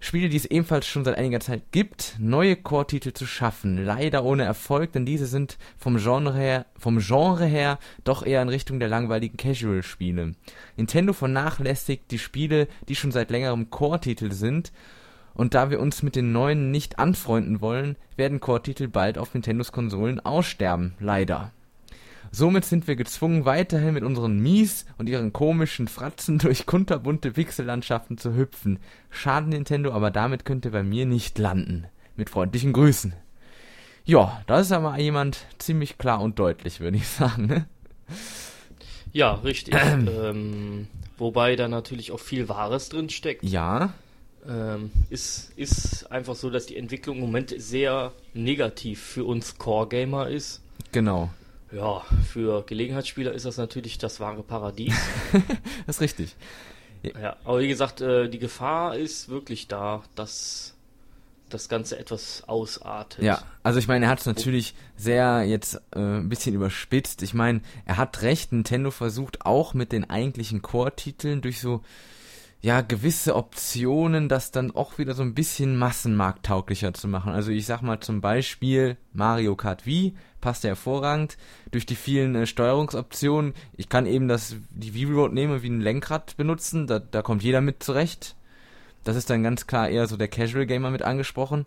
[0.04, 3.86] Spiele, die es ebenfalls schon seit einiger Zeit gibt, neue Core-Titel zu schaffen.
[3.86, 8.50] Leider ohne Erfolg, denn diese sind vom Genre her, vom Genre her doch eher in
[8.50, 10.34] Richtung der langweiligen Casual-Spiele.
[10.76, 14.74] Nintendo vernachlässigt die Spiele, die schon seit längerem Core-Titel sind,
[15.34, 19.72] und da wir uns mit den neuen nicht anfreunden wollen, werden Core-Titel bald auf Nintendos
[19.72, 20.96] Konsolen aussterben.
[21.00, 21.54] Leider.
[22.34, 28.18] Somit sind wir gezwungen, weiterhin mit unseren Mies und ihren komischen Fratzen durch kunterbunte Pixellandschaften
[28.18, 28.80] zu hüpfen.
[29.10, 31.88] Schade Nintendo, aber damit könnt ihr bei mir nicht landen.
[32.16, 33.14] Mit freundlichen Grüßen.
[34.06, 37.48] Ja, das ist aber jemand ziemlich klar und deutlich, würde ich sagen.
[37.48, 37.66] Ne?
[39.12, 39.76] Ja, richtig.
[39.76, 43.44] ähm, wobei da natürlich auch viel Wahres drin steckt.
[43.44, 43.94] Ja.
[44.48, 50.30] Ähm, ist, ist einfach so, dass die Entwicklung im Moment sehr negativ für uns Core-Gamer
[50.30, 50.62] ist.
[50.92, 51.30] Genau.
[51.72, 54.96] Ja, für Gelegenheitsspieler ist das natürlich das wahre Paradies.
[55.88, 56.36] das ist richtig.
[57.04, 60.76] Ja, aber wie gesagt, äh, die Gefahr ist wirklich da, dass
[61.50, 63.24] das Ganze etwas ausartet.
[63.24, 67.24] Ja, also ich meine, er hat es natürlich sehr jetzt äh, ein bisschen überspitzt.
[67.24, 71.82] Ich meine, er hat recht, Nintendo versucht auch mit den eigentlichen Core-Titeln durch so
[72.64, 77.34] ja, gewisse Optionen, das dann auch wieder so ein bisschen massenmarkttauglicher zu machen.
[77.34, 81.38] Also ich sag mal zum Beispiel Mario Kart Wii passt ja hervorragend
[81.72, 83.56] durch die vielen äh, Steuerungsoptionen.
[83.76, 87.42] Ich kann eben das, die Wii Remote nehmen wie ein Lenkrad benutzen, da, da kommt
[87.42, 88.36] jeder mit zurecht.
[89.04, 91.66] Das ist dann ganz klar eher so der Casual Gamer mit angesprochen.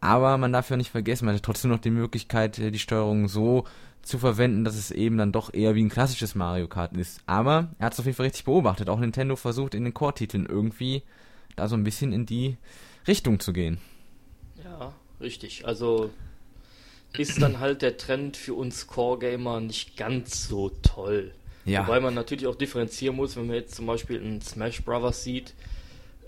[0.00, 3.28] Aber man darf ja nicht vergessen, man hat trotzdem noch die Möglichkeit, äh, die Steuerung
[3.28, 3.64] so
[4.04, 7.20] zu verwenden, dass es eben dann doch eher wie ein klassisches Mario Kart ist.
[7.26, 8.88] Aber er hat es auf jeden Fall richtig beobachtet.
[8.88, 11.02] Auch Nintendo versucht in den Core-Titeln irgendwie
[11.56, 12.56] da so ein bisschen in die
[13.06, 13.78] Richtung zu gehen.
[14.62, 15.66] Ja, richtig.
[15.66, 16.10] Also
[17.16, 21.32] ist dann halt der Trend für uns Core-Gamer nicht ganz so toll.
[21.64, 21.86] Ja.
[21.86, 25.54] Wobei man natürlich auch differenzieren muss, wenn man jetzt zum Beispiel einen Smash Brothers sieht,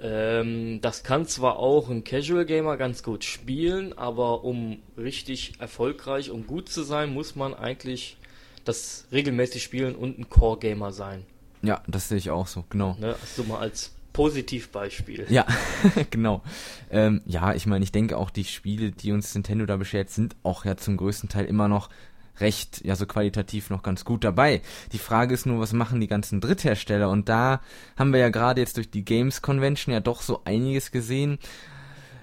[0.01, 6.31] ähm, das kann zwar auch ein Casual Gamer ganz gut spielen, aber um richtig erfolgreich
[6.31, 8.17] und gut zu sein, muss man eigentlich
[8.65, 11.25] das regelmäßig spielen und ein Core Gamer sein.
[11.63, 12.97] Ja, das sehe ich auch so, genau.
[13.01, 15.27] Ne, also mal als Positivbeispiel.
[15.29, 15.47] Ja,
[16.11, 16.43] genau.
[16.91, 20.37] Ähm, ja, ich meine, ich denke auch die Spiele, die uns Nintendo da beschert, sind
[20.43, 21.91] auch ja zum größten Teil immer noch
[22.41, 24.63] recht, ja, so qualitativ noch ganz gut dabei.
[24.93, 27.11] Die Frage ist nur, was machen die ganzen Dritthersteller?
[27.11, 27.61] Und da
[27.97, 31.39] haben wir ja gerade jetzt durch die Games Convention ja doch so einiges gesehen,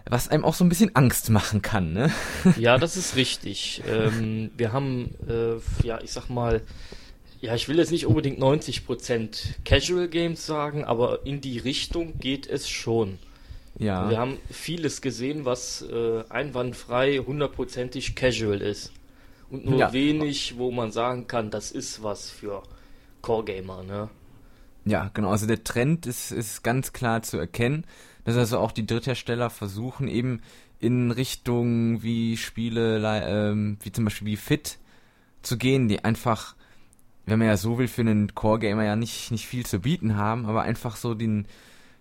[0.05, 2.11] was einem auch so ein bisschen Angst machen kann, ne?
[2.57, 3.81] Ja, das ist richtig.
[3.87, 6.61] ähm, wir haben, äh, ja, ich sag mal,
[7.39, 12.47] ja, ich will jetzt nicht unbedingt 90% Casual Games sagen, aber in die Richtung geht
[12.47, 13.17] es schon.
[13.79, 14.09] Ja.
[14.09, 18.91] Wir haben vieles gesehen, was äh, einwandfrei, hundertprozentig casual ist
[19.53, 19.93] und nur ja.
[19.93, 22.63] wenig, wo man sagen kann, das ist was für
[23.21, 24.09] Core-Gamer, ne?
[24.83, 25.29] Ja, genau.
[25.29, 27.85] Also der Trend ist, ist ganz klar zu erkennen,
[28.25, 30.41] dass also auch die Dritthersteller versuchen eben
[30.79, 34.79] in Richtung wie Spiele, ähm, wie zum Beispiel wie Fit
[35.43, 36.55] zu gehen, die einfach,
[37.27, 40.47] wenn man ja so will, für einen Core-Gamer ja nicht, nicht viel zu bieten haben,
[40.47, 41.45] aber einfach so den,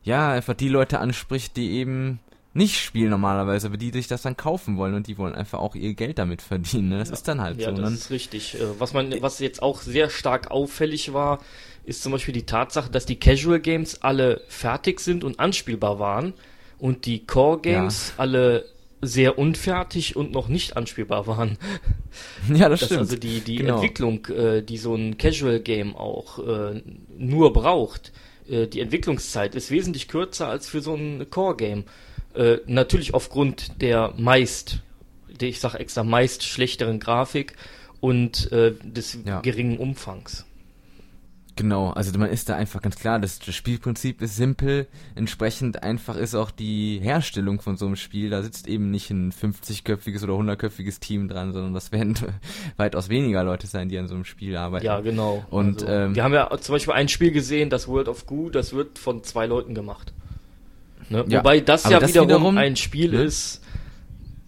[0.03, 2.19] ja, einfach die Leute anspricht, die eben
[2.55, 5.75] nicht spielen normalerweise, aber die sich das dann kaufen wollen und die wollen einfach auch
[5.75, 6.91] ihr Geld damit verdienen.
[6.91, 6.99] Ne?
[6.99, 7.15] Das ja.
[7.15, 7.77] ist dann halt ja, so.
[7.77, 7.97] Ja, das ne?
[7.97, 8.55] ist richtig.
[8.57, 11.38] Äh, was man, was jetzt auch sehr stark auffällig war,
[11.85, 16.35] ist zum Beispiel die Tatsache, dass die Casual Games alle fertig sind und anspielbar waren
[16.79, 18.23] und die Core Games ja.
[18.23, 18.67] alle
[19.01, 21.59] sehr unfertig und noch nicht anspielbar waren.
[22.53, 23.01] Ja, das, das stimmt.
[23.01, 23.77] Also die, die genau.
[23.77, 26.83] Entwicklung, äh, die so ein Casual Game auch äh,
[27.17, 28.12] nur braucht,
[28.45, 31.85] die Entwicklungszeit ist wesentlich kürzer als für so ein Core Game.
[32.35, 34.81] Äh, natürlich aufgrund der meist,
[35.40, 37.57] ich sage extra meist schlechteren Grafik
[38.01, 39.40] und äh, des ja.
[39.40, 40.47] geringen Umfangs.
[41.57, 46.16] Genau, also man ist da einfach ganz klar, das, das Spielprinzip ist simpel, entsprechend einfach
[46.16, 50.33] ist auch die Herstellung von so einem Spiel, da sitzt eben nicht ein 50-köpfiges oder
[50.33, 52.16] 100-köpfiges Team dran, sondern das werden
[52.79, 54.87] weitaus weniger Leute sein, die an so einem Spiel arbeiten.
[54.87, 55.45] Ja, genau.
[55.51, 58.49] Und also, ähm, wir haben ja zum Beispiel ein Spiel gesehen, das World of Goo,
[58.49, 60.14] das wird von zwei Leuten gemacht.
[61.12, 61.25] Ne?
[61.29, 63.22] Ja, Wobei das ja das wiederum, wiederum, ein Spiel ne?
[63.22, 63.62] ist,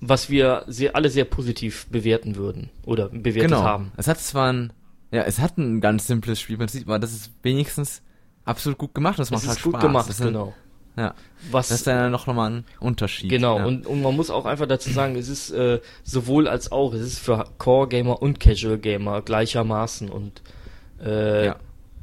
[0.00, 3.62] was wir sehr, alle sehr positiv bewerten würden oder bewertet genau.
[3.62, 3.92] haben.
[3.96, 4.72] Es hat zwar ein,
[5.10, 8.02] ja, es hat ein ganz simples Spielprinzip, aber das ist wenigstens
[8.44, 9.18] absolut gut gemacht.
[9.18, 9.72] Das macht es halt Spaß.
[9.72, 10.48] gut gemacht, das genau.
[10.48, 10.54] Ist,
[10.96, 11.14] ja,
[11.50, 13.28] was, das ist dann noch nochmal ein Unterschied.
[13.28, 13.64] Genau, ja.
[13.64, 17.00] und, und man muss auch einfach dazu sagen, es ist äh, sowohl als auch, es
[17.00, 20.42] ist für Core-Gamer und Casual-Gamer gleichermaßen und
[21.04, 21.56] äh, ja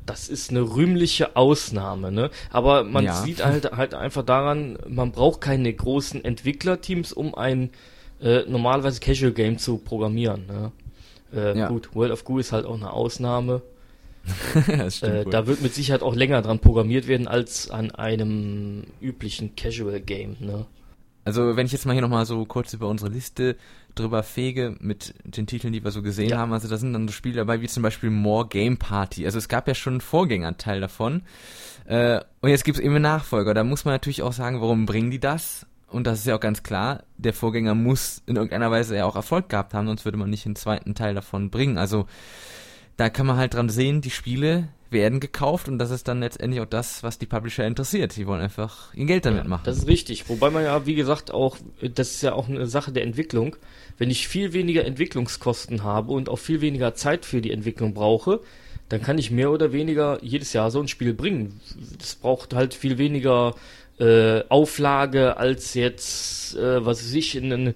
[0.06, 2.30] das ist eine rühmliche Ausnahme, ne?
[2.50, 3.22] Aber man ja.
[3.22, 7.70] sieht halt, halt einfach daran, man braucht keine großen Entwicklerteams, um ein
[8.22, 10.72] äh, normalerweise Casual Game zu programmieren, ne?
[11.34, 11.68] Äh, ja.
[11.68, 13.62] Gut, World of Goo ist halt auch eine Ausnahme.
[15.02, 20.00] äh, da wird mit Sicherheit auch länger dran programmiert werden als an einem üblichen Casual
[20.00, 20.66] Game, ne?
[21.24, 23.56] Also wenn ich jetzt mal hier nochmal so kurz über unsere Liste
[23.94, 26.38] drüber fege mit den Titeln, die wir so gesehen ja.
[26.38, 29.26] haben, also da sind dann so Spiele dabei wie zum Beispiel More Game Party.
[29.26, 31.24] Also es gab ja schon einen Vorgängerteil davon
[31.86, 33.54] äh, und jetzt gibt es eben einen Nachfolger.
[33.54, 35.68] Da muss man natürlich auch sagen, warum bringen die das?
[35.88, 39.16] Und das ist ja auch ganz klar, der Vorgänger muss in irgendeiner Weise ja auch
[39.16, 41.78] Erfolg gehabt haben, sonst würde man nicht einen zweiten Teil davon bringen.
[41.78, 42.08] Also
[42.96, 46.62] da kann man halt dran sehen, die Spiele werden gekauft und das ist dann letztendlich
[46.62, 48.16] auch das, was die Publisher interessiert.
[48.16, 49.64] Die wollen einfach ihr Geld damit ja, machen.
[49.66, 50.30] Das ist richtig.
[50.30, 53.56] Wobei man ja, wie gesagt, auch, das ist ja auch eine Sache der Entwicklung.
[53.98, 58.42] Wenn ich viel weniger Entwicklungskosten habe und auch viel weniger Zeit für die Entwicklung brauche,
[58.90, 61.60] dann kann ich mehr oder weniger jedes Jahr so ein Spiel bringen.
[61.98, 63.56] Das braucht halt viel weniger
[64.00, 67.74] äh, Auflage als jetzt, äh, was weiß ich, in einen,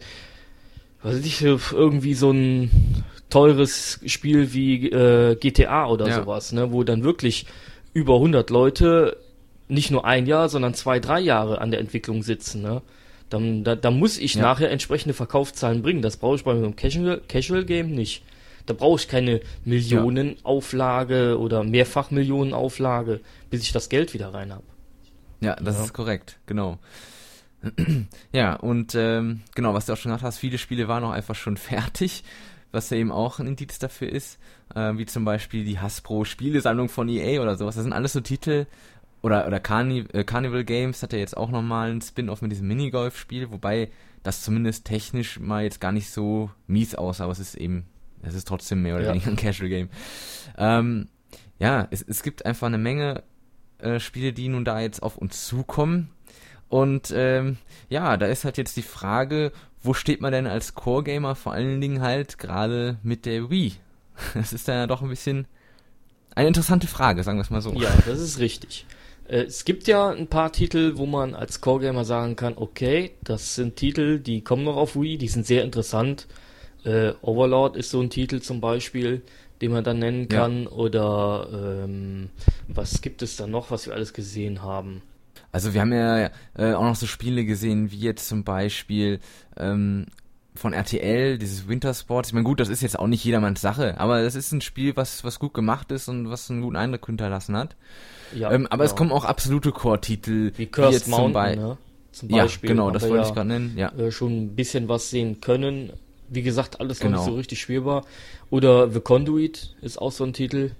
[1.01, 6.15] was weiß ich, irgendwie so ein teures Spiel wie äh, GTA oder ja.
[6.15, 7.45] sowas, ne, wo dann wirklich
[7.93, 9.17] über 100 Leute
[9.67, 12.81] nicht nur ein Jahr, sondern zwei, drei Jahre an der Entwicklung sitzen, ne?
[13.29, 14.43] Dann, da, da muss ich ja.
[14.43, 16.03] nachher entsprechende Verkaufszahlen bringen.
[16.03, 18.23] Das brauche ich bei einem Casual, Casual Game nicht.
[18.67, 21.35] Da brauche ich keine Millionenauflage ja.
[21.35, 24.63] oder Mehrfachmillionenauflage, bis ich das Geld wieder rein habe.
[25.41, 25.83] Ja, das Ja.
[25.85, 26.77] ist korrekt, genau.
[28.31, 31.35] ja, und ähm, genau, was du auch schon gesagt hast, viele Spiele waren auch einfach
[31.35, 32.23] schon fertig,
[32.75, 34.37] was ja eben auch ein Indiz dafür ist,
[34.75, 37.75] äh, wie zum Beispiel die Hasbro Spielesammlung von EA oder sowas.
[37.75, 38.67] Das sind alles so Titel,
[39.23, 42.67] oder, oder Carni äh, Carnival Games hat ja jetzt auch nochmal einen Spin-off mit diesem
[42.67, 43.89] Minigolf-Spiel, wobei
[44.21, 47.85] das zumindest technisch mal jetzt gar nicht so mies aussah, aber es ist eben,
[48.21, 49.09] es ist trotzdem mehr oder Ja.
[49.13, 49.89] weniger ein Casual-Game.
[50.59, 51.07] Ähm,
[51.57, 53.23] ja, es, es gibt einfach eine Menge
[53.79, 56.11] äh, Spiele, die nun da jetzt auf uns zukommen.
[56.75, 57.55] Und ähm,
[57.87, 61.79] ja, da ist halt jetzt die Frage, wo steht man denn als Core-Gamer vor allen
[61.79, 63.71] Dingen halt gerade mit der Wii?
[64.33, 65.47] Das ist dann ja doch ein bisschen
[66.35, 67.71] eine interessante Frage, sagen wir es mal so.
[67.75, 68.85] Ja, das ist richtig.
[69.29, 73.55] Äh, Es gibt ja ein paar Titel, wo man als Core-Gamer sagen kann, okay, das
[73.55, 76.27] sind Titel, die kommen noch auf Wii, die sind sehr interessant.
[76.83, 79.21] Äh, Overlord ist so ein Titel zum Beispiel,
[79.61, 80.41] den man dann nennen Ja.
[80.41, 80.67] kann.
[80.67, 81.47] Oder
[81.85, 82.31] ähm,
[82.67, 85.01] was gibt es da noch, was wir alles gesehen haben?
[85.55, 89.21] Also wir haben ja äh, auch noch so Spiele gesehen, wie jetzt zum Beispiel
[89.55, 90.07] ähm,
[90.53, 92.27] von RTL, dieses Wintersport.
[92.27, 94.97] Ich meine, gut, das ist jetzt auch nicht jedermanns Sache, aber das ist ein Spiel,
[94.97, 97.77] was, was gut gemacht ist und was einen guten Eindruck hinterlassen hat.
[98.35, 98.97] Ja, ähm, aber es genau.
[98.97, 101.77] kommen auch absolute Core-Titel, wie Cursed jetzt zum Mountain, Bei- ne?
[102.11, 102.69] Zum Ja, Beispiel.
[102.71, 103.93] genau, haben das wollte ja, ich gerade nennen, ja.
[103.93, 105.93] äh, schon ein bisschen was sehen können.
[106.27, 107.17] Wie gesagt, alles noch Genau.
[107.19, 108.03] nicht so richtig spielbar.
[108.49, 110.71] Oder The Conduit ist auch so ein Titel,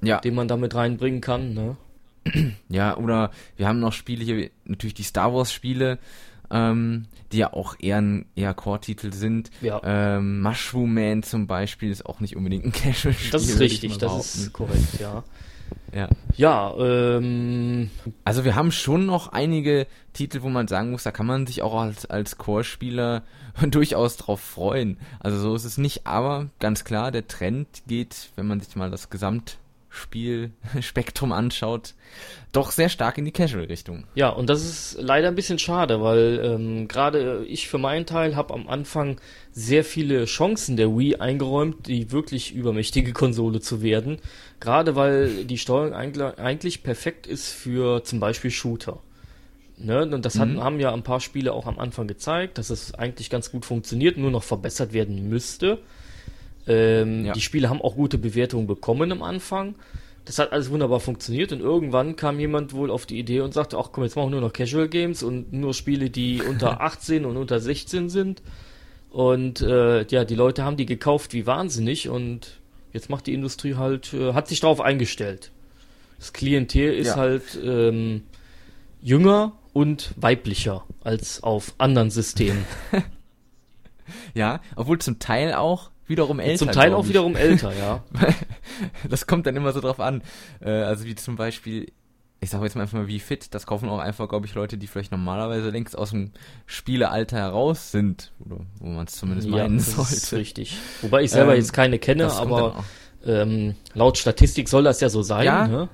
[0.00, 1.52] Ja, den man damit reinbringen kann.
[1.52, 1.76] Ne?
[2.68, 5.98] ja, oder wir haben noch Spiele hier, natürlich die Star Wars Spiele,
[6.50, 9.50] ähm, die ja auch eher, ein- eher Core-Titel sind.
[9.60, 9.80] Ja.
[9.84, 13.30] Ähm, Mushroom Man zum Beispiel ist auch nicht unbedingt ein Casual-Spiel.
[13.30, 14.40] Das ist richtig, das behaupten.
[14.40, 15.22] ist korrekt, ja.
[15.94, 16.08] Ja.
[16.36, 17.90] Ja, ähm,
[18.24, 21.62] Also wir haben schon noch einige Titel, wo man sagen muss, da kann man sich
[21.62, 23.22] auch als, als Core-Spieler
[23.70, 24.98] durchaus drauf freuen.
[25.20, 28.90] Also so ist es nicht, aber ganz klar, der Trend geht, wenn man sich mal
[28.90, 29.10] das
[29.90, 31.94] Gesamtspielspektrum anschaut,
[32.52, 34.04] doch sehr stark in die Casual-Richtung.
[34.14, 38.34] ja, und das ist leider ein bisschen schade, weil ähm, gerade ich für meinen Teil
[38.36, 39.20] habe am Anfang
[39.52, 44.18] sehr viele Chancen der Wii eingeräumt, die wirklich übermächtige Konsole zu werden.
[44.58, 49.00] Gerade weil die Steuerung eigentlich, eigentlich perfekt ist für zum Beispiel Shooter.
[49.78, 50.02] Ne?
[50.02, 50.64] Und das hatten, Mhm.
[50.64, 54.18] haben ja ein paar Spiele auch am Anfang gezeigt, dass es eigentlich ganz gut funktioniert,
[54.18, 55.78] nur noch verbessert werden müsste.
[56.66, 57.32] Ähm, Ja.
[57.32, 59.74] Die Spiele haben auch gute Bewertungen bekommen am Anfang.
[60.26, 63.78] Das hat alles wunderbar funktioniert und irgendwann kam jemand wohl auf die Idee und sagte,
[63.78, 67.24] ach komm, jetzt machen wir nur noch Casual Games und nur Spiele, die unter 18
[67.24, 68.42] und unter 16 sind.
[69.10, 72.58] Und äh, ja, die Leute haben die gekauft wie wahnsinnig und
[72.92, 75.50] jetzt macht die Industrie halt, äh, hat sich darauf eingestellt.
[76.18, 77.16] Das Klientel ist Ja.
[77.16, 78.22] halt ähm,
[79.02, 82.64] jünger und weiblicher als auf anderen Systemen.
[84.34, 86.58] Ja, obwohl zum Teil auch wiederum älter.
[86.58, 88.04] Zum Teil auch wiederum älter, ja.
[89.08, 90.22] Das kommt dann immer so drauf an.
[90.60, 91.90] Äh, also wie zum Beispiel,
[92.40, 94.76] ich sage jetzt mal einfach mal wie fit, das kaufen auch einfach, glaube ich, Leute,
[94.76, 96.32] die vielleicht normalerweise längst aus dem
[96.66, 98.32] Spielealter heraus sind.
[98.44, 100.36] Oder wo man es zumindest meinen das ist sollte.
[100.36, 100.76] richtig.
[101.00, 102.84] Wobei ich selber Ähm, jetzt keine kenne, aber
[103.24, 105.46] ähm, laut Statistik soll das ja so sein.
[105.46, 105.66] Ja.
[105.66, 105.88] Ne?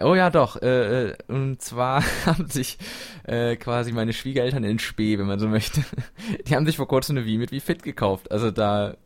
[0.00, 0.60] Oh ja, doch.
[0.60, 2.78] Äh, äh, und zwar haben sich
[3.24, 5.84] äh, quasi meine Schwiegereltern in Spee, wenn man so möchte,
[6.46, 8.30] die haben sich vor kurzem eine Wii mit Wie Fit gekauft.
[8.30, 8.96] Also da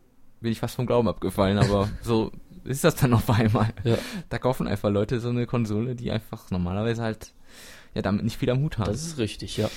[0.41, 2.31] bin ich fast vom Glauben abgefallen, aber so
[2.65, 3.73] ist das dann auf einmal.
[3.85, 3.99] Ja.
[4.29, 7.33] Da kaufen einfach Leute so eine Konsole, die einfach normalerweise halt
[7.95, 8.91] ja damit nicht viel am Hut haben.
[8.91, 9.71] Das ist richtig, ja.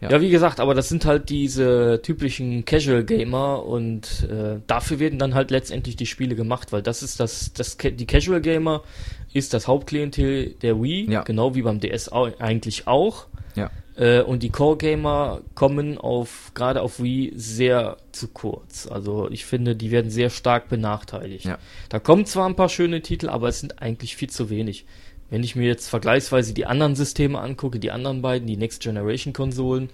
[0.00, 0.10] Ja.
[0.10, 0.20] ja.
[0.20, 5.34] wie gesagt, aber das sind halt diese typischen Casual Gamer und äh, dafür werden dann
[5.34, 8.82] halt letztendlich die Spiele gemacht, weil das ist das, das die Casual Gamer
[9.32, 11.22] ist das Hauptklientel der Wii, Ja.
[11.22, 13.26] genau wie beim DS eigentlich auch.
[13.54, 13.70] ja.
[13.96, 18.86] Äh, und die Core Gamer kommen auf gerade auf Wii sehr zu kurz.
[18.86, 21.44] Also ich finde, die werden sehr stark benachteiligt.
[21.46, 21.58] Ja.
[21.88, 24.86] Da kommen zwar ein paar schöne Titel, aber es sind eigentlich viel zu wenig.
[25.30, 29.32] Wenn ich mir jetzt vergleichsweise die anderen Systeme angucke, die anderen beiden, die Next Generation
[29.32, 29.90] Konsolen,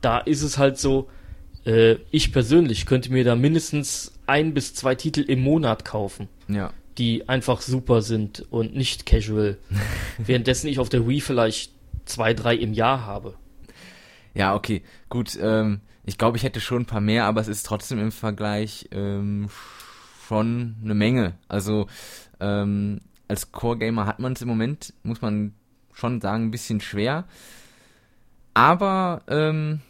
[0.00, 1.08] da ist es halt so,
[1.66, 6.72] äh, ich persönlich könnte mir da mindestens ein bis zwei Titel im Monat kaufen Ja.
[6.98, 9.58] Die einfach super sind und nicht casual.
[10.18, 11.72] Währenddessen ich auf der Wii vielleicht
[12.04, 13.34] zwei, drei im Jahr habe.
[14.34, 15.38] Ja, okay, gut.
[15.40, 18.88] Ähm, ich glaube, ich hätte schon ein paar mehr, aber es ist trotzdem im Vergleich
[18.90, 19.48] ähm,
[20.26, 21.34] schon eine Menge.
[21.48, 21.86] Also
[22.40, 25.54] ähm, als Core-Gamer hat man es im Moment, muss man
[25.92, 27.24] schon sagen, ein bisschen schwer.
[28.54, 29.80] Aber ähm,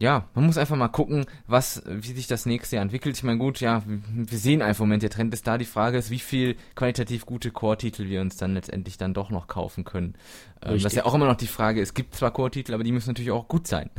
[0.00, 3.18] ja, man muss einfach mal gucken, was, wie sich das nächste Jahr entwickelt.
[3.18, 5.58] Ich meine, gut, ja, wir sehen einfach im Moment, der Trend ist da.
[5.58, 9.46] Die Frage ist, wie viel qualitativ gute Core-Titel wir uns dann letztendlich dann doch noch
[9.46, 10.14] kaufen können.
[10.62, 11.82] Ähm, ist ja auch immer noch die Frage.
[11.82, 13.90] Es gibt zwar Core-Titel, aber die müssen natürlich auch gut sein.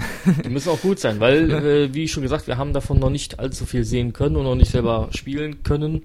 [0.44, 3.40] Die müssen auch gut sein, weil, äh, wie schon gesagt, wir haben davon noch nicht
[3.40, 6.02] allzu viel sehen können und noch nicht selber spielen können.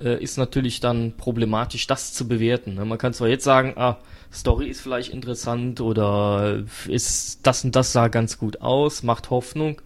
[0.00, 2.74] Äh, ist natürlich dann problematisch, das zu bewerten.
[2.74, 2.84] Ne?
[2.84, 3.98] Man kann zwar jetzt sagen, ah,
[4.32, 9.80] Story ist vielleicht interessant oder ist das und das sah ganz gut aus, macht Hoffnung.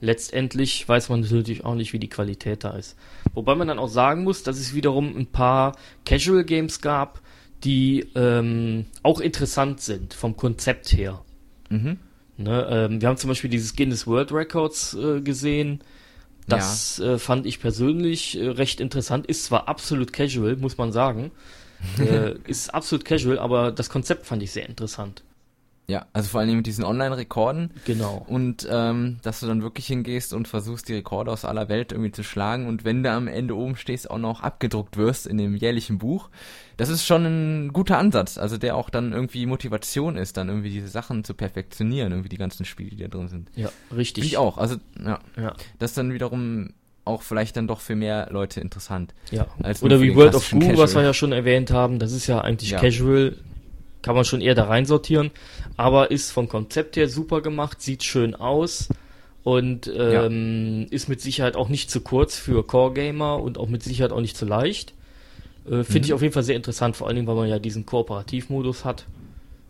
[0.00, 2.96] Letztendlich weiß man natürlich auch nicht, wie die Qualität da ist.
[3.34, 5.76] Wobei man dann auch sagen muss, dass es wiederum ein paar
[6.06, 7.20] Casual Games gab,
[7.64, 11.22] die ähm, auch interessant sind vom Konzept her.
[11.68, 11.98] Mhm.
[12.38, 15.80] Ne, ähm, wir haben zum Beispiel dieses Guinness World Records äh, gesehen.
[16.50, 17.14] Das ja.
[17.14, 19.26] äh, fand ich persönlich äh, recht interessant.
[19.26, 21.30] Ist zwar absolut casual, muss man sagen.
[21.98, 25.22] Äh, ist absolut casual, aber das Konzept fand ich sehr interessant.
[25.90, 27.72] Ja, also vor allem mit diesen Online-Rekorden.
[27.84, 28.24] Genau.
[28.28, 32.12] Und ähm, dass du dann wirklich hingehst und versuchst, die Rekorde aus aller Welt irgendwie
[32.12, 35.56] zu schlagen und wenn du am Ende oben stehst, auch noch abgedruckt wirst in dem
[35.56, 36.30] jährlichen Buch.
[36.76, 40.70] Das ist schon ein guter Ansatz, also der auch dann irgendwie Motivation ist, dann irgendwie
[40.70, 43.50] diese Sachen zu perfektionieren, irgendwie die ganzen Spiele, die da drin sind.
[43.56, 44.24] Ja, richtig.
[44.24, 45.18] Ich auch, also ja.
[45.36, 45.54] ja.
[45.80, 46.70] Das dann wiederum
[47.04, 49.14] auch vielleicht dann doch für mehr Leute interessant.
[49.30, 49.46] Ja.
[49.80, 52.70] Oder wie World of Goo, was wir ja schon erwähnt haben, das ist ja eigentlich
[52.70, 52.80] ja.
[52.80, 53.36] Casual,
[54.02, 55.30] kann man schon eher da reinsortieren,
[55.76, 58.88] aber ist vom Konzept her super gemacht, sieht schön aus
[59.42, 60.86] und ähm, ja.
[60.90, 64.36] ist mit Sicherheit auch nicht zu kurz für Core-Gamer und auch mit Sicherheit auch nicht
[64.36, 64.94] zu leicht.
[65.66, 66.04] Äh, Finde mhm.
[66.04, 69.06] ich auf jeden Fall sehr interessant, vor allen Dingen, weil man ja diesen Kooperativmodus hat.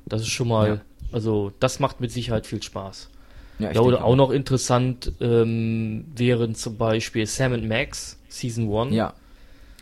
[0.06, 0.80] Das ist schon mal, ja.
[1.12, 3.10] also das macht mit Sicherheit viel Spaß.
[3.58, 8.94] Ja, ja oder auch, auch noch interessant ähm, wären zum Beispiel Sam Max Season 1.
[8.94, 9.14] Ja.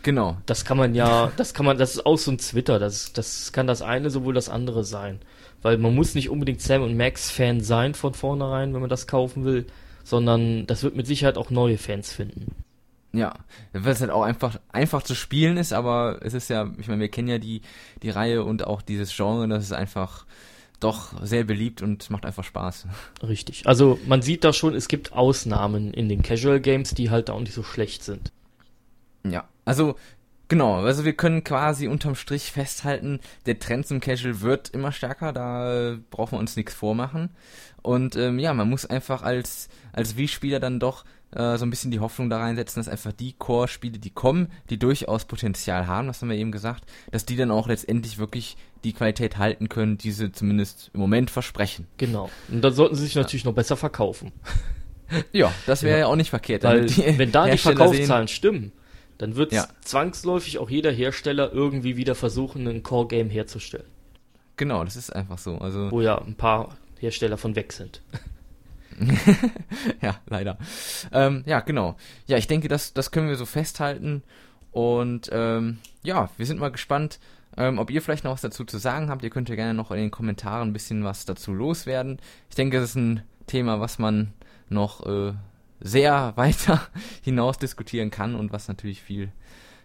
[0.03, 0.37] Genau.
[0.47, 3.53] Das kann man ja, das kann man, das ist auch so ein Twitter, das, das
[3.53, 5.21] kann das eine sowohl das andere sein.
[5.61, 9.07] Weil man muss nicht unbedingt Sam und Max Fan sein von vornherein, wenn man das
[9.07, 9.67] kaufen will,
[10.05, 12.55] sondern das wird mit Sicherheit auch neue Fans finden.
[13.13, 13.35] Ja,
[13.73, 17.01] weil es halt auch einfach einfach zu spielen ist, aber es ist ja, ich meine,
[17.01, 17.63] wir kennen ja die
[18.03, 20.27] die Reihe und auch dieses Genre, das ist einfach
[20.79, 22.87] doch sehr beliebt und macht einfach Spaß.
[23.27, 23.67] Richtig.
[23.67, 27.41] Also man sieht da schon, es gibt Ausnahmen in den Casual Games, die halt auch
[27.41, 28.31] nicht so schlecht sind.
[29.25, 29.97] Ja, also
[30.49, 35.33] genau, also wir können quasi unterm Strich festhalten, der Trend zum Casual wird immer stärker,
[35.33, 37.31] da brauchen wir uns nichts vormachen.
[37.83, 41.91] Und ähm, ja, man muss einfach als als Wii-Spieler dann doch äh, so ein bisschen
[41.91, 46.23] die Hoffnung da reinsetzen, dass einfach die Core-Spiele, die kommen, die durchaus Potenzial haben, das
[46.23, 50.13] haben wir eben gesagt, dass die dann auch letztendlich wirklich die Qualität halten können, die
[50.13, 51.87] sie zumindest im Moment versprechen.
[51.99, 52.31] Genau.
[52.49, 53.51] Und dann sollten sie sich natürlich ja.
[53.51, 54.33] noch besser verkaufen.
[55.33, 56.01] Ja, das wäre ja.
[56.01, 56.07] ja.
[56.07, 56.65] auch nicht verkehrt.
[56.65, 56.87] Weil,
[57.19, 58.73] wenn da die Verkaufszahlen sehen, stimmen,
[59.19, 59.69] dann wird ja.
[59.83, 63.87] zwangsläufig auch jeder Hersteller irgendwie wieder versuchen, ein Core-Game herzustellen.
[64.57, 65.59] Genau, das ist einfach so.
[65.59, 68.03] Also Wo ja ein paar Hersteller von weg sind.
[70.03, 70.59] ja, leider.
[71.13, 71.97] Ähm, ja, genau.
[72.27, 74.23] Ja, ich denke, das, das können wir so festhalten.
[74.73, 77.19] Und ähm, ja, wir sind mal gespannt,
[77.57, 79.23] ähm, ob ihr vielleicht noch was dazu zu sagen habt.
[79.23, 82.21] Ihr könnt ja gerne noch in den Kommentaren ein bisschen was dazu loswerden.
[82.51, 84.33] Ich denke, das ist ein Thema, was man
[84.69, 85.33] noch äh,
[85.81, 86.83] sehr weiter
[87.23, 89.31] hinaus diskutieren kann und was natürlich viel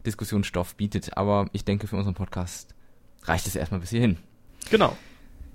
[0.06, 1.18] Diskussionsstoff bietet.
[1.18, 2.76] Aber ich denke, für unseren Podcast
[3.24, 4.18] reicht es erstmal bis hierhin.
[4.70, 4.96] Genau.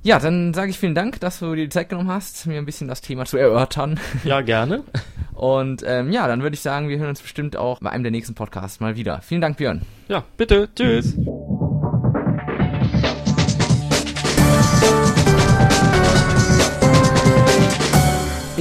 [0.03, 2.67] Ja, dann sage ich vielen Dank, dass du dir die Zeit genommen hast, mir ein
[2.67, 3.99] bisschen das Thema zu erörtern.
[4.25, 4.85] Ja, gerne.
[5.35, 8.13] Und ähm, ja, dann würde ich sagen, wir hören uns bestimmt auch bei einem der
[8.13, 9.21] nächsten Podcasts mal wieder.
[9.23, 9.83] Vielen Dank, Björn.
[10.09, 10.69] Ja, bitte.
[10.75, 11.17] Tschüss.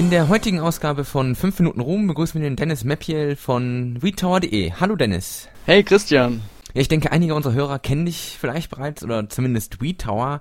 [0.08, 4.72] In der heutigen Ausgabe von 5 Minuten Ruhm begrüßen wir den Dennis Meppiel von WeTower.de.
[4.80, 5.49] Hallo Dennis.
[5.66, 6.43] Hey Christian.
[6.74, 10.39] Ich denke, einige unserer Hörer kennen dich vielleicht bereits oder zumindest WeTower.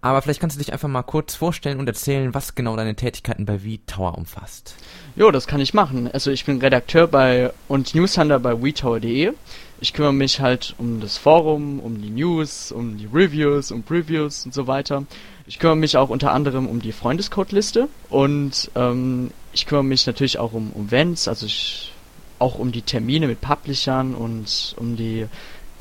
[0.00, 3.46] Aber vielleicht kannst du dich einfach mal kurz vorstellen und erzählen, was genau deine Tätigkeiten
[3.46, 4.74] bei WeTower umfasst.
[5.14, 6.10] Jo, das kann ich machen.
[6.12, 9.30] Also ich bin Redakteur bei und Newshunter bei WeTower.de.
[9.80, 14.44] Ich kümmere mich halt um das Forum, um die News, um die Reviews, um Previews
[14.44, 15.04] und so weiter.
[15.46, 20.38] Ich kümmere mich auch unter anderem um die Freundescode-Liste und ähm, ich kümmere mich natürlich
[20.38, 21.92] auch um, Events, also ich,
[22.38, 25.26] auch um die Termine mit Publishern und um die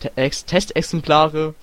[0.01, 1.55] Te Testexemplare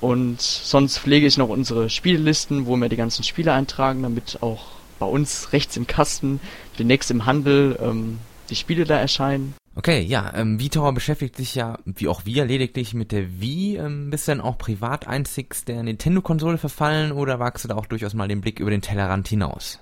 [0.00, 4.66] und sonst pflege ich noch unsere Spiellisten, wo wir die ganzen Spiele eintragen, damit auch
[4.98, 6.40] bei uns rechts im Kasten,
[6.78, 8.18] demnächst im Handel, ähm,
[8.50, 9.54] die Spiele da erscheinen.
[9.78, 13.76] Okay, ja, ähm, VTower beschäftigt sich ja, wie auch wir, lediglich mit der Wii.
[13.76, 17.86] Ähm, bist du denn auch privat einzigst der Nintendo-Konsole verfallen oder wagst du da auch
[17.86, 19.78] durchaus mal den Blick über den Tellerrand hinaus?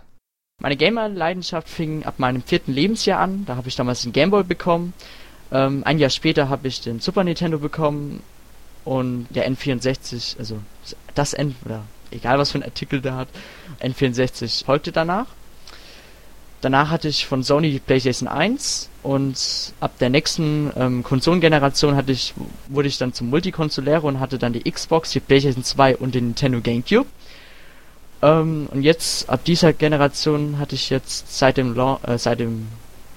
[0.61, 3.47] Meine Gamer-Leidenschaft fing ab meinem vierten Lebensjahr an.
[3.47, 4.93] Da habe ich damals den Gameboy bekommen.
[5.51, 8.23] Ähm, ein Jahr später habe ich den Super Nintendo bekommen
[8.85, 10.59] und der N64, also
[11.15, 13.29] das N, oder egal was für ein Artikel der hat,
[13.81, 15.29] N64 folgte danach.
[16.61, 22.13] Danach hatte ich von Sony die PlayStation 1 und ab der nächsten ähm, Konsolengeneration hatte
[22.13, 22.35] ich,
[22.69, 26.29] wurde ich dann zum Multikonsoläre und hatte dann die Xbox, die PlayStation 2 und den
[26.29, 27.07] Nintendo GameCube.
[28.23, 32.69] Ähm, und jetzt, ab dieser Generation hatte ich jetzt seit dem, La äh, seit dem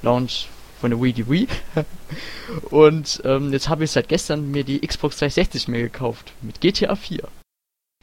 [0.01, 0.49] Launch
[0.81, 1.47] von der Wii die Wii.
[2.69, 6.95] und ähm, jetzt habe ich seit gestern mir die Xbox 360 mehr gekauft mit GTA
[6.95, 7.23] 4.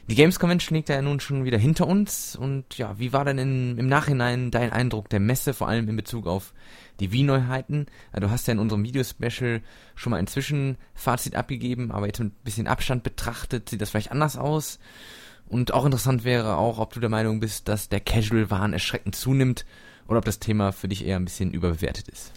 [0.09, 3.37] Die Games Convention liegt ja nun schon wieder hinter uns und ja, wie war denn
[3.37, 6.53] in, im Nachhinein dein Eindruck der Messe, vor allem in Bezug auf
[7.01, 7.87] die Wii-Neuheiten?
[8.17, 9.61] Du hast ja in unserem Videospecial
[9.95, 14.11] schon mal ein Zwischenfazit abgegeben, aber jetzt mit ein bisschen Abstand betrachtet, sieht das vielleicht
[14.11, 14.79] anders aus.
[15.49, 19.65] Und auch interessant wäre auch, ob du der Meinung bist, dass der Casual-Wahn erschreckend zunimmt
[20.07, 22.31] oder ob das Thema für dich eher ein bisschen überbewertet ist.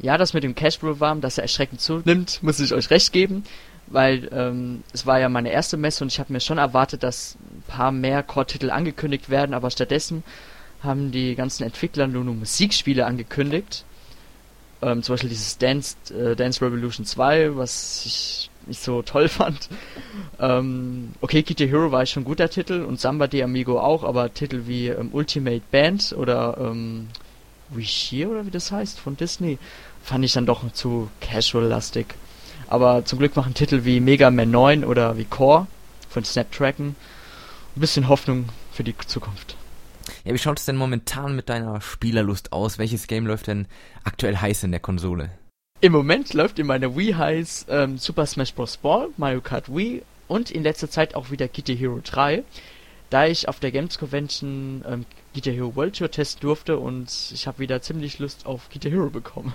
[0.00, 3.44] Ja, das mit dem Casual-Wahn, dass er erschreckend zunimmt, muss ich euch recht geben
[3.86, 7.36] weil ähm, es war ja meine erste Messe und ich habe mir schon erwartet, dass
[7.36, 10.22] ein paar mehr Core-Titel angekündigt werden, aber stattdessen
[10.82, 13.84] haben die ganzen Entwickler nur nur Musikspiele angekündigt.
[14.82, 19.68] Ähm, zum Beispiel dieses Dance, äh, Dance Revolution 2, was ich nicht so toll fand.
[20.38, 24.32] Ähm, okay, Kitty Hero war schon ein guter Titel und Samba de Amigo auch, aber
[24.32, 27.08] Titel wie ähm, Ultimate Band oder ähm,
[27.70, 29.58] Wish oder wie das heißt von Disney
[30.02, 32.06] fand ich dann doch zu casual-lastig.
[32.68, 35.66] Aber zum Glück machen Titel wie Mega Man 9 oder wie Core
[36.08, 36.96] von Snapdragon
[37.76, 39.56] ein bisschen Hoffnung für die Zukunft.
[40.24, 42.78] Ja, wie schaut es denn momentan mit deiner Spielerlust aus?
[42.78, 43.66] Welches Game läuft denn
[44.04, 45.30] aktuell heiß in der Konsole?
[45.80, 48.76] Im Moment läuft in meiner Wii heiß ähm, Super Smash Bros.
[48.76, 52.42] Ball, Mario Kart Wii und in letzter Zeit auch wieder Guitar Hero 3,
[53.10, 55.04] da ich auf der Games Convention ähm,
[55.34, 59.10] Guitar Hero World Tour testen durfte und ich habe wieder ziemlich Lust auf Guitar Hero
[59.10, 59.54] bekommen.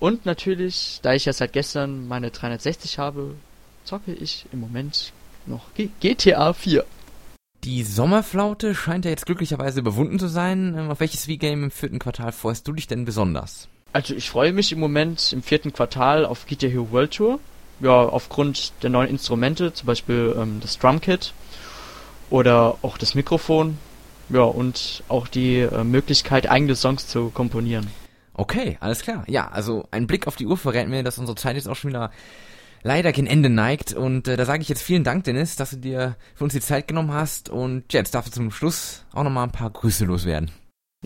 [0.00, 3.34] Und natürlich, da ich ja seit gestern meine 360 habe,
[3.84, 5.12] zocke ich im Moment
[5.46, 5.66] noch
[6.00, 6.84] GTA 4.
[7.64, 10.74] Die Sommerflaute scheint ja jetzt glücklicherweise überwunden zu sein.
[10.76, 13.68] Ähm, auf welches Wii-Game im vierten Quartal freust du dich denn besonders?
[13.92, 17.38] Also ich freue mich im Moment im vierten Quartal auf GTA Hero World Tour.
[17.80, 21.34] Ja, aufgrund der neuen Instrumente, zum Beispiel ähm, das Drumkit
[22.30, 23.76] oder auch das Mikrofon.
[24.30, 27.88] Ja, und auch die äh, Möglichkeit, eigene Songs zu komponieren.
[28.40, 29.22] Okay, alles klar.
[29.26, 31.90] Ja, also ein Blick auf die Uhr verrät mir, dass unsere Zeit jetzt auch schon
[31.90, 32.10] wieder
[32.82, 33.92] leider kein Ende neigt.
[33.92, 36.60] Und äh, da sage ich jetzt vielen Dank, Dennis, dass du dir für uns die
[36.60, 37.50] Zeit genommen hast.
[37.50, 40.50] Und ja, jetzt darfst du zum Schluss auch nochmal ein paar Grüße loswerden.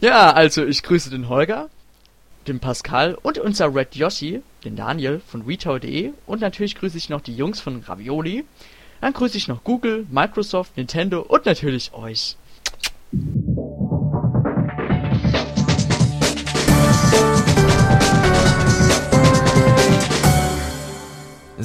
[0.01, 1.70] Ja, also ich grüße den Holger,
[2.47, 7.20] den Pascal und unser Red Yoshi, den Daniel von Retail.de und natürlich grüße ich noch
[7.20, 8.45] die Jungs von Ravioli.
[9.01, 12.37] Dann grüße ich noch Google, Microsoft, Nintendo und natürlich euch.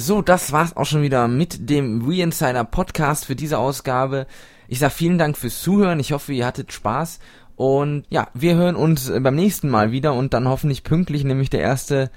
[0.00, 4.26] So, das war's auch schon wieder mit dem Wii Insider Podcast für diese Ausgabe.
[4.66, 6.00] Ich sag vielen Dank fürs Zuhören.
[6.00, 7.18] Ich hoffe, ihr hattet Spaß.
[7.54, 11.60] Und ja, wir hören uns beim nächsten Mal wieder und dann hoffentlich pünktlich, nämlich der
[11.60, 12.10] erste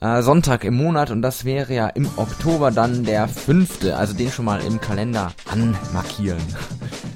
[0.00, 4.30] äh, Sonntag im Monat und das wäre ja im Oktober dann der fünfte, also den
[4.30, 6.42] schon mal im Kalender anmarkieren.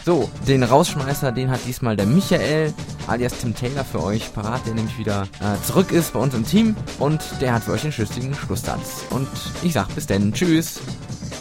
[0.04, 2.72] So, den Rausschmeißer, den hat diesmal der Michael,
[3.08, 6.46] alias Tim Taylor für euch parat, der nämlich wieder äh, zurück ist bei uns im
[6.46, 9.04] Team und der hat für euch den schlüssigen Schlusssatz.
[9.10, 9.28] Und
[9.62, 10.80] ich sag bis denn, tschüss.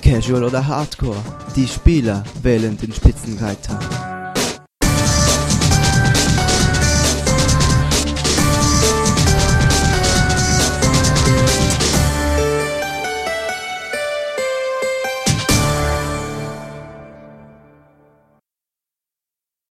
[0.02, 1.16] Casual oder Hardcore,
[1.56, 3.80] die Spieler wählen den Spitzenreiter.